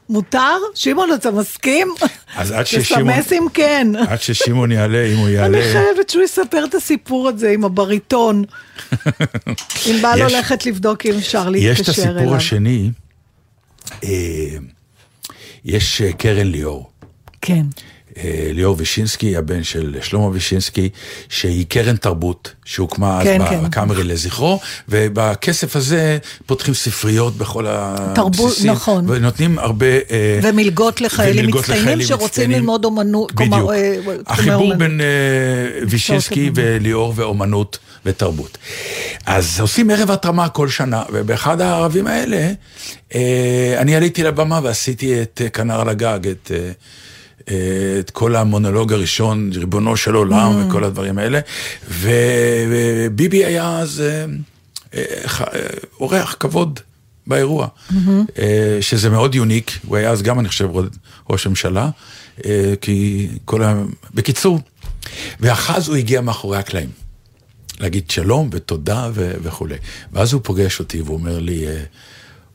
[0.10, 0.57] מותר?
[0.76, 1.88] שמעון, אתה מסכים?
[2.36, 3.88] אז עד ששמעון- תסמס אם כן.
[4.07, 5.62] עד ששמעון יעלה, אם הוא אני יעלה...
[5.74, 8.43] חייבת שהוא יספר את הסיפור הזה עם הבריטון.
[9.88, 11.72] אם בא לו ללכת לבדוק אם אפשר להתקשר אליו.
[11.74, 12.91] יש את הסיפור השני,
[14.03, 14.10] אה,
[15.66, 16.89] יש אה, קרן ליאור.
[17.41, 17.64] כן.
[18.18, 20.89] אה, ליאור וישינסקי, הבן של שלמה וישינסקי,
[21.30, 23.64] שהיא קרן תרבות, שהוקמה אז כן, כן.
[23.64, 27.66] בקאמרי לזכרו, ובכסף הזה פותחים ספריות בכל
[28.16, 28.72] תרבות, הבסיסים.
[28.72, 29.05] נכון.
[29.10, 29.86] ונותנים הרבה...
[29.86, 32.57] אה, ומלגות לחיילים ומלגות מצטיינים לחיילים שרוצים מצטיינים.
[32.57, 33.32] ללמוד אומנות.
[33.34, 33.49] בדיוק.
[33.49, 34.78] כלומר, אה, תחומי החיבור אומנות.
[34.78, 35.01] בין
[35.89, 36.51] וישינסקי.
[36.55, 38.57] וליאור ואומנות ותרבות.
[39.26, 42.51] אז עושים ערב התרמה כל שנה, ובאחד הערבים האלה,
[43.78, 46.51] אני עליתי לבמה ועשיתי את כנר על הגג, את...
[47.49, 47.55] אה,
[47.99, 50.67] את כל המונולוג הראשון, ריבונו של עולם Mm.
[50.69, 51.39] וכל הדברים האלה,
[51.89, 54.25] וביבי היה אז אה,
[54.93, 55.03] אה,
[55.99, 56.79] אורח כבוד
[57.27, 57.95] באירוע, Mm-hmm.
[58.81, 60.69] שזה מאוד יוניק, הוא היה אז גם, אני חושב,
[61.29, 61.89] ראש הממשלה,
[62.81, 63.83] כי כל ה...
[64.13, 64.59] בקיצור,
[65.39, 66.89] ואחז הוא הגיע מאחורי הקלעים.
[67.79, 69.75] להגיד שלום ותודה ו- וכולי.
[70.13, 71.65] ואז הוא פוגש אותי והוא אומר לי,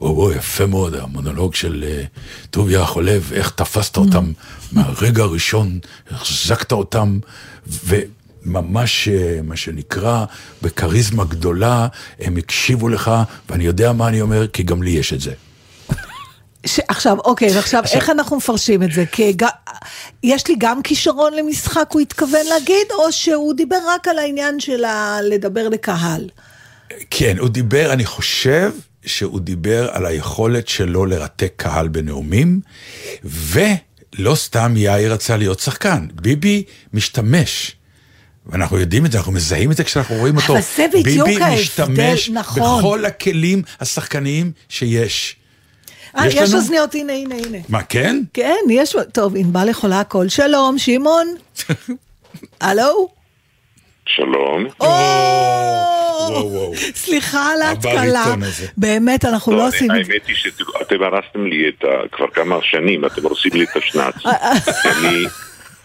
[0.01, 2.05] וואו, יפה מאוד, המונולוג של אה,
[2.51, 4.33] טוביה חולב, איך תפסת אותם
[4.73, 5.79] מהרגע הראשון,
[6.11, 7.19] החזקת אותם,
[7.67, 10.25] וממש, אה, מה שנקרא,
[10.63, 11.87] בכריזמה גדולה,
[12.21, 13.11] הם הקשיבו לך,
[13.51, 15.33] ואני יודע מה אני אומר, כי גם לי יש את זה.
[16.67, 16.81] ש...
[16.89, 19.07] עכשיו, אוקיי, עכשיו, איך אנחנו מפרשים את זה?
[19.07, 19.45] כי ג...
[20.23, 24.85] יש לי גם כישרון למשחק, הוא התכוון להגיד, או שהוא דיבר רק על העניין של
[24.85, 25.19] ה...
[25.23, 26.29] לדבר לקהל?
[27.11, 28.73] כן, הוא דיבר, אני חושב
[29.07, 32.61] שהוא דיבר על היכולת שלו לרתק קהל בנאומים,
[33.25, 37.77] ולא סתם יאיר רצה להיות שחקן, ביבי משתמש.
[38.47, 40.53] ואנחנו יודעים את זה, אנחנו מזהים את זה כשאנחנו רואים אותו.
[40.53, 42.79] אבל זה בדיוק ביבי ההבדל, משתמש נכון.
[42.79, 45.37] בכל הכלים השחקניים שיש.
[46.17, 46.61] אה, יש יש לנו?
[46.61, 47.59] אוזניות, הנה, הנה, הנה.
[47.69, 48.23] מה, כן?
[48.33, 48.97] כן, יש...
[49.13, 50.29] טוב, ענבל יכולה הכל.
[50.29, 51.35] שלום, שמעון.
[52.61, 53.09] הלו?
[54.07, 54.67] שלום.
[56.95, 58.25] סליחה על ההתקלה.
[58.77, 60.13] באמת, אנחנו לא עושים את זה.
[60.13, 62.09] האמת היא שאתם הרסתם לי את ה...
[62.13, 64.15] כבר כמה שנים, אתם הורסים לי את השנץ.
[64.85, 65.25] אני...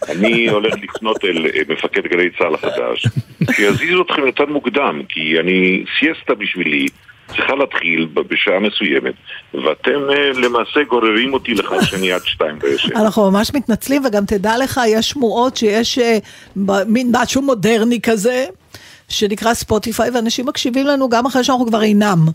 [0.09, 3.07] אני הולך לפנות אל אה, מפקד גלי צה"ל החדש,
[3.51, 6.85] שיזיז אתכם יותר מוקדם, כי אני, סיאסטה בשבילי,
[7.29, 9.13] צריכה להתחיל בשעה מסוימת,
[9.53, 12.97] ואתם אה, למעשה גוררים אותי לכך שאני עד שתיים וישן.
[12.97, 16.17] אנחנו ממש מתנצלים, וגם תדע לך, יש שמועות שיש אה,
[16.87, 18.45] מין משהו מודרני כזה,
[19.09, 22.27] שנקרא ספוטיפיי, ואנשים מקשיבים לנו גם אחרי שאנחנו כבר אינם.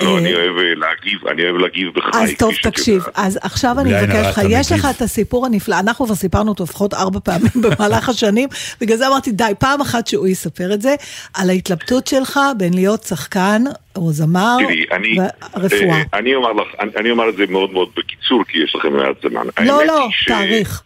[0.00, 2.18] לא, אה, אני אוהב אה, להגיב, אני אוהב להגיב בחי.
[2.22, 3.02] אז טוב, תקשיב.
[3.14, 4.86] אז עכשיו אני מבקשת הרע לך, יש לך.
[4.96, 8.48] את הסיפור הנפלא, אנחנו כבר סיפרנו אותו לפחות ארבע פעמים במהלך השנים,
[8.80, 10.94] בגלל זה אמרתי, די, פעם אחת שהוא יספר את זה,
[11.34, 13.62] על ההתלבטות שלך בין להיות שחקן
[13.96, 15.16] או זמר תראי,
[15.54, 15.90] ורפואה.
[15.90, 18.92] אה, אני אומר לך, אני, אני אומר את זה מאוד מאוד בקיצור, כי יש לכם
[18.92, 19.46] מעט זמן.
[19.64, 20.82] לא, לא, תאריך.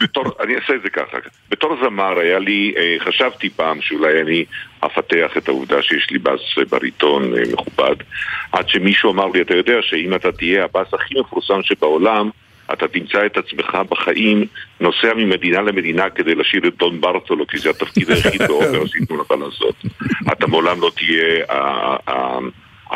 [0.00, 1.18] בתור, אני אעשה את זה ככה.
[1.50, 4.44] בתור זמר היה לי, חשבתי פעם שאולי אני
[4.86, 7.96] אפתח את העובדה שיש לי בס בריטון אה, מכובד,
[8.52, 12.30] עד שמישהו אמר לי, אתה יודע שאם אתה תהיה הבס הכי מפורסם שבעולם,
[12.72, 14.46] אתה תמצא את עצמך בחיים
[14.80, 19.30] נוסע ממדינה למדינה כדי לשיר את דון ברטולו, כי זה התפקיד היחיד באופרה שייתנו לך
[19.30, 19.74] לעשות.
[20.32, 21.44] אתה מעולם לא תהיה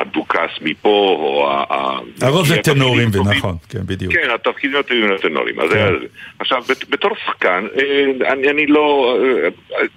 [0.01, 1.99] הדוכס מפה, או ה...
[2.23, 4.13] הרוב זה טנורים, ונכון, כן, בדיוק.
[4.13, 5.61] כן, התפקידים הטובים לטנורים.
[5.61, 5.93] אז כן.
[6.39, 9.17] עכשיו, בת- בתור שחקן, אה, אני, אני לא...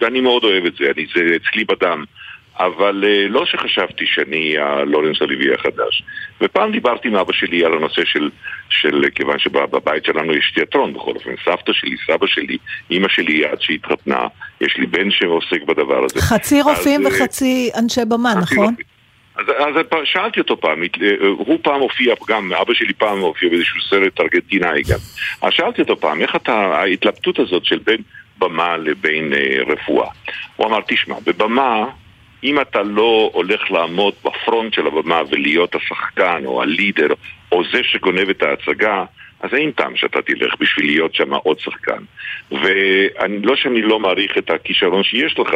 [0.01, 2.03] אה, אני מאוד אוהב את זה, אני, זה אצלי בדם.
[2.59, 6.03] אבל אה, לא שחשבתי שאני הלורנס אוליבי החדש.
[6.41, 8.29] ופעם דיברתי עם אבא שלי על הנושא של,
[8.69, 12.57] של כיוון שבבית שלנו יש תיאטרון בכל אופן, סבתא שלי, סבא שלי,
[12.91, 14.27] אימא שלי עד שהתחתנה,
[14.61, 16.21] יש לי בן שעוסק בדבר הזה.
[16.21, 18.75] חצי רופאים אז, וחצי אנשי במה, נכון?
[19.49, 23.49] אז, אז שאלתי אותו פעם, הת- אה, הוא פעם הופיע, גם אבא שלי פעם הופיע
[23.49, 24.97] באיזשהו סרט ארגנטינאי גם.
[25.41, 28.01] אז שאלתי אותו פעם, איך אתה, ההתלבטות הזאת של בין
[28.37, 30.09] במה לבין אה, רפואה.
[30.55, 31.85] הוא אמר, תשמע, בבמה,
[32.43, 37.07] אם אתה לא הולך לעמוד בפרונט של הבמה ולהיות השחקן או הלידר
[37.51, 39.03] או זה שגונב את ההצגה,
[39.41, 42.03] אז אין טעם שאתה תלך בשביל להיות שם עוד שחקן.
[42.51, 45.49] ואני לא שאני לא מעריך את הכישרון שיש לך,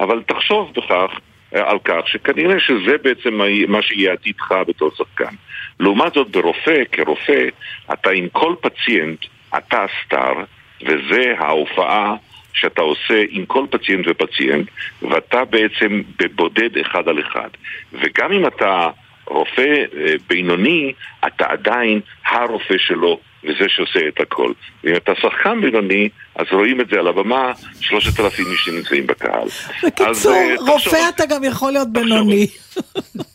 [0.00, 1.06] אבל תחשוב בכך אה,
[1.52, 5.34] על כך שכנראה שזה בעצם מה- מה שיהיה עתידך בתור שחקן.
[5.80, 7.48] לעומת זאת, ברופא, כרופא,
[7.92, 9.18] אתה עם כל פציינט,
[9.58, 10.34] אתה הסטאר,
[10.82, 12.14] וזה ההופעה
[12.54, 14.68] שאתה עושה עם כל פציינט ופציינט,
[15.02, 17.48] ואתה בעצם בבודד אחד על אחד.
[17.92, 18.88] וגם אם אתה
[19.26, 19.60] רופא
[19.96, 20.92] אה, בינוני,
[21.26, 23.20] אתה עדיין הרופא שלו.
[23.44, 24.52] וזה שעושה את הכל.
[24.84, 29.48] ואם אתה שחקן בינוני, אז רואים את זה על הבמה, שלושת אלפים איש שנמצאים בקהל.
[29.84, 32.46] בקיצור, אה, רופא על אתה גם יכול להיות בינוני.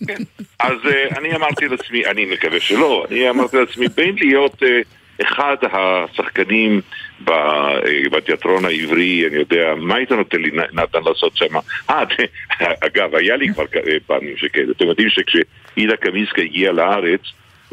[0.08, 0.24] כן.
[0.60, 4.82] אז אה, אני אמרתי לעצמי, אני מקווה שלא, אני אמרתי לעצמי, בין להיות אה,
[5.22, 6.82] אחד השחקנים
[8.12, 11.56] בתיאטרון העברי, אני יודע, מה היית נותן לי נתן לעשות שם?
[11.90, 12.04] אה,
[12.60, 13.64] אגב, היה לי כבר
[14.08, 14.72] פעמים שכאלה.
[14.72, 17.22] אתם יודעים שכשעידה קמינסקה הגיעה לארץ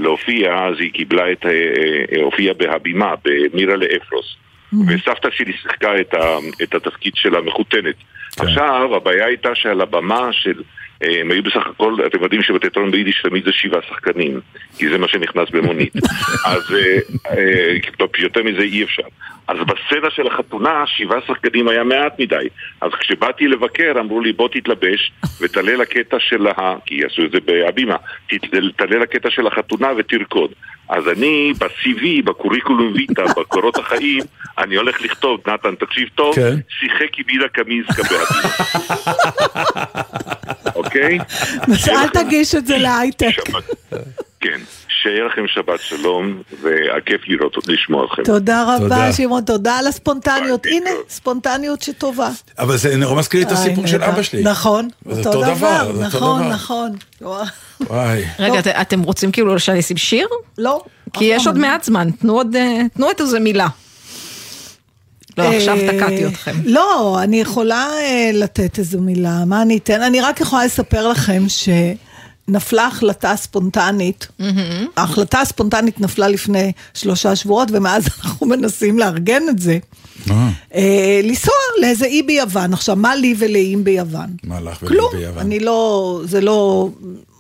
[0.03, 4.37] להופיע, אז היא קיבלה את, ה- אה, הופיעה בהבימה, במירה לאפרוס.
[4.89, 7.95] וסבתא שלי שיחקה את, ה, את התפקיד של המחותנת.
[8.37, 8.43] כן.
[8.45, 10.63] עכשיו, הבעיה הייתה שעל הבמה של...
[11.03, 14.41] הם היו בסך הכל, אתם יודעים שבתיאטרון ביידיש תמיד זה שבעה שחקנים,
[14.79, 15.93] כי זה מה שנכנס במונית.
[16.53, 16.99] אז אה,
[17.31, 19.03] אה, טוב, יותר מזה אי אפשר.
[19.49, 22.49] אז בסצנה של החתונה, שבעה שחקנים היה מעט מדי.
[22.81, 26.75] אז כשבאתי לבקר, אמרו לי, בוא תתלבש ותעלה לקטע של ה...
[26.87, 27.97] כי יעשו את זה בהבימה.
[28.77, 30.51] תעלה לקטע של החתונה ותרקוד.
[30.89, 34.23] אז אני, ב-CV, בקוריקולום ויטה, בקורות החיים,
[34.59, 36.57] אני הולך לכתוב, נתן, תקשיב טוב, כן.
[36.69, 38.49] שיחק עם אידה קמינסקה בהבימה.
[40.97, 41.19] אוקיי?
[41.73, 43.37] אז אל תגיש את זה להייטק.
[44.41, 44.61] כן,
[45.03, 48.23] שיהיה לכם שבת שלום, והכיף לראות, לשמוע אתכם.
[48.25, 49.13] תודה רבה.
[49.13, 50.67] שמעון, תודה על הספונטניות.
[50.67, 50.91] הנה.
[51.09, 52.29] ספונטניות שטובה.
[52.59, 54.03] אבל זה נורא מזכיר את הסיפור איי, של.
[54.03, 54.43] אבא שלי.
[54.43, 56.49] נכון, אותו דבר, נכון.
[56.49, 56.91] נכון.
[58.39, 60.29] רגע, את- אתם רוצים כאילו שאני אשים שיר?
[60.59, 60.83] לא.
[61.13, 61.63] כי יש עוד לא.
[61.63, 63.67] מעט זמן, תנו עוד, אה, תנו עוד איזה מילה.
[65.39, 66.53] לא, עכשיו אה, תקעתי אתכם.
[66.65, 70.03] לא, אני יכולה אה, לתת איזו מילה, מה אני אתן?
[70.03, 74.29] אני רק יכולה לספר לכם שנפלה החלטה ספונטנית.
[74.97, 79.79] ההחלטה הספונטנית נפלה לפני שלושה שבועות, ומאז אנחנו מנסים לארגן את זה.
[80.31, 82.73] אה, אה, לנסוע לאיזה אי ביוון.
[82.73, 84.31] עכשיו, מה לי ולאיים ביוון?
[84.45, 85.39] מה לך כלום, ביוון?
[85.39, 86.89] אני לא, זה לא,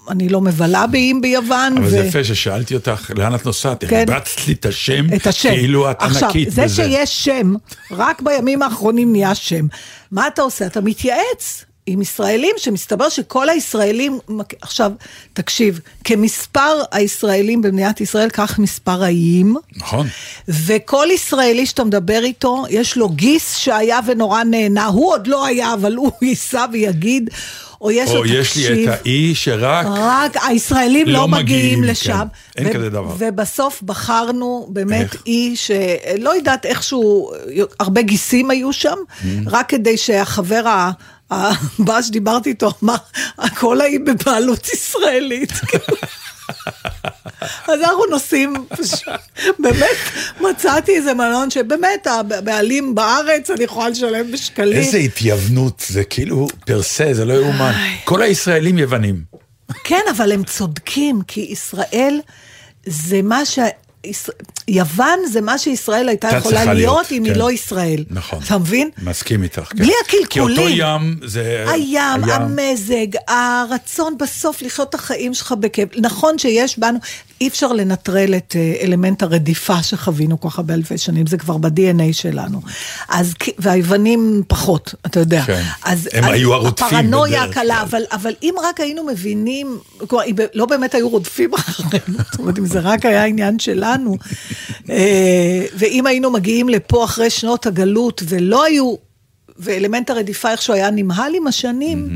[0.08, 1.74] אני לא מבלה באיים ביוון.
[1.78, 3.84] אבל ו- זה יפה ששאלתי אותך, לאן את נוסעת?
[3.84, 4.04] כן.
[4.08, 5.48] הרבצת לי את השם, את השם.
[5.48, 6.74] כאילו את עכשיו, ענקית זה בזה.
[6.74, 7.54] שיש שם,
[7.90, 9.66] רק בימים האחרונים נהיה שם.
[10.10, 10.66] מה אתה עושה?
[10.66, 14.18] אתה מתייעץ עם ישראלים, שמסתבר שכל הישראלים,
[14.60, 14.92] עכשיו,
[15.32, 19.56] תקשיב, כמספר הישראלים במדינת ישראל, כך מספר האיים.
[19.76, 20.06] נכון.
[20.48, 24.86] וכל ישראלי שאתה מדבר איתו, יש לו גיס שהיה ונורא נהנה.
[24.86, 27.30] הוא עוד לא היה, אבל הוא ייסע ויגיד,
[27.82, 28.88] או יש לו או יש לי תקשיב.
[28.88, 29.86] את האי שרק...
[29.88, 32.26] רק הישראלים לא לא מגיעים מגיעים, לשם.
[32.56, 32.64] כן.
[32.64, 33.14] אין כזה דבר.
[33.18, 35.22] ובסוף בחרנו באמת איך?
[35.26, 37.30] אי שלא יודעת איכשהו,
[37.80, 39.24] הרבה גיסים היו שם, Mm.
[39.46, 40.90] רק כדי שהחבר ה...
[41.30, 42.94] הבא שדיברתי איתו אמר,
[43.38, 45.52] הכל ההיא בבעלות ישראלית.
[47.68, 48.54] אז אנחנו נוסעים,
[49.58, 49.96] באמת
[50.40, 54.78] מצאתי איזה מלון שבאמת הבעלים בארץ, אני יכולה לשלם בשקלים.
[54.78, 57.72] איזה התייוונות, זה כאילו פרסה, זה לא יאומן.
[58.04, 59.22] כל הישראלים יוונים.
[59.84, 62.20] כן, אבל הם צודקים, כי ישראל
[62.86, 63.58] זה מה ש...
[64.72, 67.30] יוון זה מה שישראל הייתה יכולה להיות, להיות, אם כן.
[67.30, 68.04] היא לא ישראל.
[68.10, 68.38] נכון.
[68.46, 68.90] אתה מבין?
[69.02, 69.60] מסכים איתך.
[69.70, 69.78] כן.
[69.78, 70.58] בלי כי הקלקולים.
[70.58, 71.64] אותו ים זה...
[71.68, 75.88] הים, המזג, הרצון בסוף לחיות את החיים שלך בכיף.
[75.96, 76.98] נכון שיש בנו,
[77.40, 81.58] אי אפשר לנטרל את אה, אלמנט הרדיפה שחווינו כל כך הרבה אלפי שנים, זה כבר
[81.58, 82.60] ב-DNA שלנו.
[83.08, 85.42] אז, והיוונים פחות, אתה יודע.
[85.42, 85.62] כן.
[85.84, 87.82] אז, הם אז היו הרודפים הפרנויה הקלה, כלל.
[87.82, 92.66] אבל, אבל אם רק היינו מבינים, כלומר, לא באמת היו רודפים אחרינו, זאת אומרת, אם
[92.66, 94.16] זה רק היה עניין שלנו,
[95.74, 98.94] ואם היינו מגיעים לפה אחרי שנות הגלות ולא היו,
[99.58, 102.08] ואלמנט הרדיפה איכשהו היה נמהל עם השנים,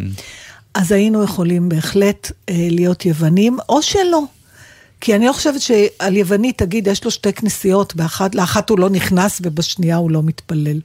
[0.75, 4.23] אז היינו יכולים בהחלט אה, להיות יוונים, או שלא.
[5.01, 8.91] כי אני לא חושבת שעל יווני תגיד, יש לו שתי כנסיות, באחת, לאחת הוא לא
[8.91, 10.81] נכנס ובשנייה הוא לא מתפלל.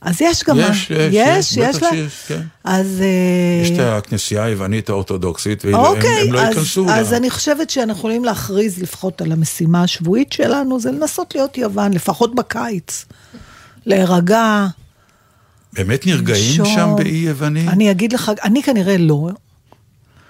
[0.00, 0.56] אז יש גם...
[0.58, 1.90] יש, יש, יש, יש, בטח.
[1.90, 2.40] שיש, כן.
[2.64, 3.00] אז...
[3.00, 6.90] אה, יש את הכנסייה היוונית האורתודוקסית, והם אוקיי, לא ייכנסו.
[6.90, 11.92] אז אני חושבת שאנחנו יכולים להכריז לפחות על המשימה השבועית שלנו, זה לנסות להיות יוון,
[11.92, 13.04] לפחות בקיץ.
[13.86, 14.66] להירגע,
[15.72, 16.64] באמת נרגעים.
[16.64, 17.68] שם באי יווני?
[17.68, 19.28] אני אגיד לך, אני כנראה לא,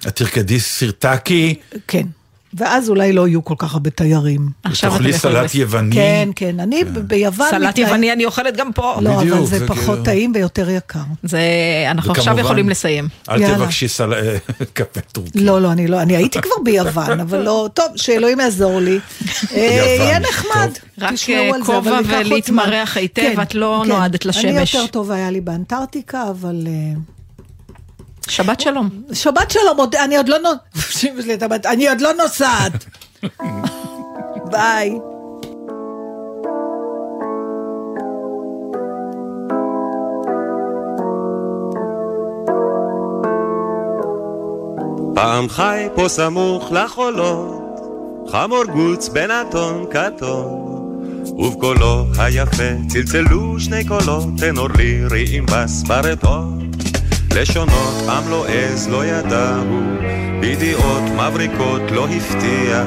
[0.08, 1.54] את תרקדי סרטקי,
[1.88, 2.06] כן.
[2.56, 4.48] ואז אולי לא יהיו כל כך הרבה תיירים.
[4.64, 5.94] עכשיו תאכלי סלט לס- יווני.
[5.94, 7.46] כן, כן, אני ב- ביוון...
[7.50, 8.94] סלט מתנהג- יווני אני אוכלת גם פה.
[9.00, 10.98] לא, בדיוק, אבל זה זה פחות כאילו- טעים ויותר יקר.
[11.22, 11.38] זה,
[11.90, 13.08] אנחנו עכשיו וכמובן- יכולים לסיים.
[13.30, 13.56] אל יאללה.
[13.58, 14.12] תבקשי סל-
[14.72, 15.38] קפה טורקי.
[15.40, 18.98] לא, לא, אני לא, אני הייתי כבר ביוון, אבל לא, טוב, שאלוהים יעזור לי.
[19.54, 19.58] אה,
[19.98, 20.70] יהיה נחמד.
[21.00, 22.96] רק, אה, כובע ולהתמרח.
[22.96, 23.88] היטב, כן, את לא כן.
[23.88, 24.44] נועדת לשמש.
[24.44, 26.66] אני יותר טוב היה לי באנטארקטיקה, אבל...
[28.28, 28.88] שבת שלום.
[29.12, 30.48] שבת שלום, עוד- אני עוד לא נו-
[31.66, 32.84] אני עוד לא נוסעת.
[34.50, 34.98] ביי.
[45.14, 47.80] פעם חי פה סמוך לחולות,
[48.28, 50.72] חמור גוץ בן אתון כתום.
[51.38, 56.70] ובקולו היפה צלצלו שני קולות, טנור לירי עם בס ברטון.
[57.40, 59.80] לשונות עם לא עז לא ידעו,
[60.40, 62.84] בידיעות מבריקות לא הפתיע,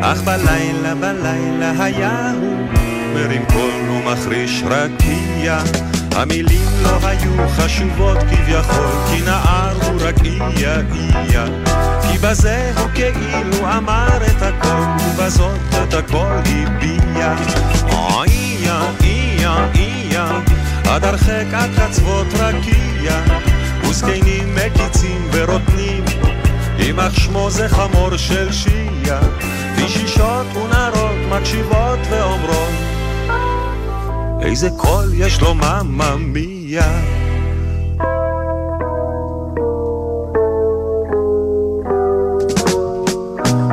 [0.00, 2.68] אך בלילה בלילה היה הוא,
[3.14, 5.58] מרים קול ומחריש רקיע.
[6.12, 11.44] המילים לא היו חשובות כביכול, כי נער הוא רק איה איה.
[12.02, 17.34] כי בזה הוא כאילו אמר את הכל, ובזאת את הכל הביע.
[17.88, 20.40] איה איה איה,
[20.88, 23.22] עד הרחק עד חצבות רקיע,
[23.88, 26.04] וזקנים מקיצים ורוטנים,
[26.78, 29.20] יימח שמו זה חמור של שיעה,
[29.76, 32.72] וישישות ונערות מקשיבות ואומרות
[34.40, 37.02] איזה קול יש לו מממיה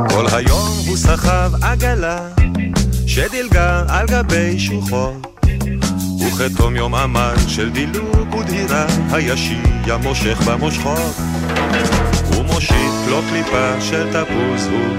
[0.09, 2.27] כל היום הוא סחב עגלה
[3.07, 5.34] שדילגה על גבי שוחות
[6.27, 11.15] וכתום יום עמל של דילוג ודהירה הישיע מושך במושכות.
[12.35, 14.97] הוא מושיט לו קליפה של תפוז הוא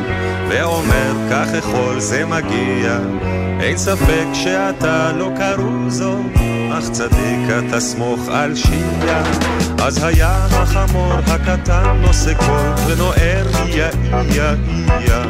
[0.49, 2.99] ואומר כך אכול זה מגיע.
[3.61, 6.18] אין ספק שאתה לא קרוזו
[6.79, 9.22] אך צדיק אתה סמוך על שיעה
[9.83, 14.55] אז היה החמור הקטן נושא קול ונוער איה איה
[14.91, 15.22] איה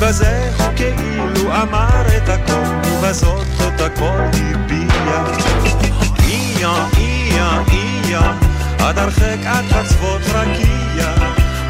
[0.00, 5.24] כי בזה הוא כאילו אמר את הכל ובזאת את הכל הביע.
[6.28, 8.32] איה איה איה
[8.78, 11.14] עד הרחק עד חצבות רקיע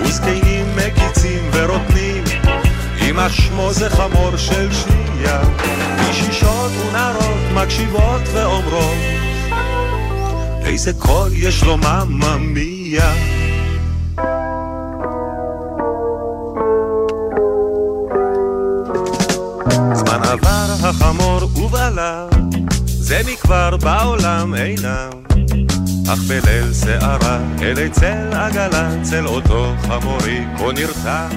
[0.03, 2.25] וזקנים מקיצים ורוטנים
[2.97, 5.43] יימח שמו זה חמור של שיעה
[6.09, 8.97] אישישות ונערות מקשיבות ואומרות
[10.65, 13.40] איזה קול יש לו מממיה
[20.91, 22.27] החמור ובעלה
[22.87, 25.11] זה מכבר בעולם אינם.
[26.13, 31.29] אך בליל שערה אלי צל עגלה צל אותו חמורי כה נרתע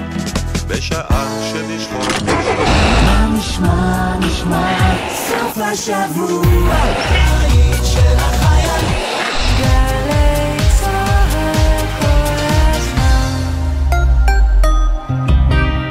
[0.68, 2.02] בשעה שנשמור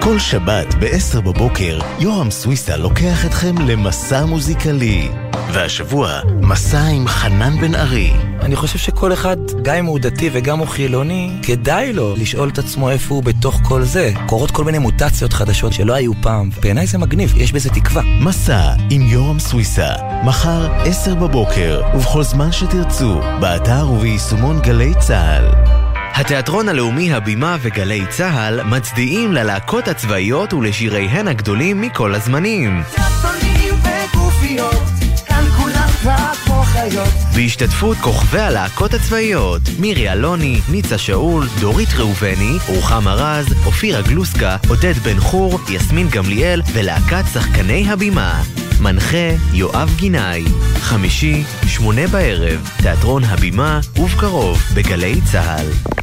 [0.04, 5.10] כל שבת ב-10 בבוקר, יורם סוויסה לוקח אתכם למסע מוזיקלי.
[5.52, 8.14] והשבוע, מסע עם חנן בן ארי.
[8.42, 12.58] אני חושב שכל אחד, גם אם הוא דתי וגם הוא חילוני, כדאי לו לשאול את
[12.58, 14.12] עצמו איפה הוא בתוך כל זה.
[14.28, 16.50] קורות כל מיני מוטציות חדשות שלא היו פעם.
[16.62, 18.02] בעיניי זה מגניב, יש בזה תקווה.
[18.20, 19.90] מסע עם יורם סוויסה,
[20.24, 25.63] מחר עשר בבוקר, ובכל זמן שתרצו, באתר וביישומון גלי צה"ל.
[26.16, 32.84] התיאטרון הלאומי הבימה וגלי צה"ל מצדיעים ללהקות הצבאיות ולשיריהן הגדולים מכל הזמנים.
[37.36, 44.94] בהשתתפות כוכבי הלהקות הצבאיות מירי אלוני, ניצה שאול, דורית ראובני, רוחמה רז, אופירה גלוסקה, עודד
[45.04, 48.44] בן חור, יסמין גמליאל ולהקת שחקני הבימה.
[48.82, 50.44] מנחה יואב גינאי.
[50.80, 56.03] חמישי, שמונה בערב, תיאטרון הבימה, ובקרוב בגלי צה"ל.